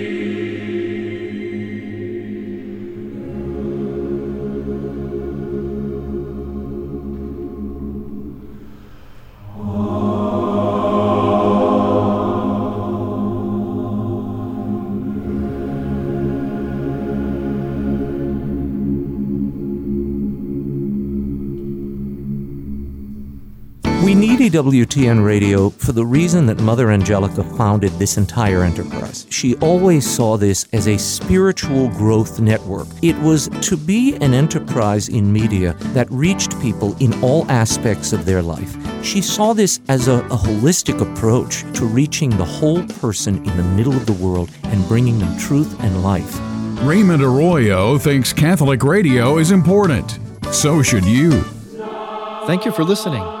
We 24.41 24.49
Radio 24.49 25.69
for 25.69 25.91
the 25.91 26.03
reason 26.03 26.47
that 26.47 26.59
Mother 26.61 26.89
Angelica 26.89 27.43
founded 27.43 27.91
this 27.99 28.17
entire 28.17 28.63
enterprise. 28.63 29.27
She 29.29 29.55
always 29.57 30.03
saw 30.09 30.35
this 30.35 30.67
as 30.73 30.87
a 30.87 30.97
spiritual 30.97 31.89
growth 31.89 32.39
network. 32.39 32.87
It 33.03 33.15
was 33.19 33.49
to 33.61 33.77
be 33.77 34.15
an 34.15 34.33
enterprise 34.33 35.09
in 35.09 35.31
media 35.31 35.73
that 35.93 36.09
reached 36.09 36.59
people 36.59 36.97
in 36.99 37.13
all 37.23 37.45
aspects 37.51 38.13
of 38.13 38.25
their 38.25 38.41
life. 38.41 38.75
She 39.05 39.21
saw 39.21 39.53
this 39.53 39.79
as 39.89 40.07
a, 40.07 40.21
a 40.21 40.37
holistic 40.37 40.99
approach 41.01 41.61
to 41.77 41.85
reaching 41.85 42.31
the 42.31 42.43
whole 42.43 42.83
person 42.87 43.47
in 43.47 43.57
the 43.57 43.63
middle 43.63 43.93
of 43.93 44.07
the 44.07 44.13
world 44.13 44.49
and 44.63 44.87
bringing 44.87 45.19
them 45.19 45.37
truth 45.37 45.79
and 45.83 46.01
life. 46.01 46.39
Raymond 46.83 47.21
Arroyo 47.21 47.99
thinks 47.99 48.33
Catholic 48.33 48.81
radio 48.81 49.37
is 49.37 49.51
important. 49.51 50.17
So 50.51 50.81
should 50.81 51.05
you. 51.05 51.41
Thank 52.47 52.65
you 52.65 52.71
for 52.71 52.83
listening. 52.83 53.40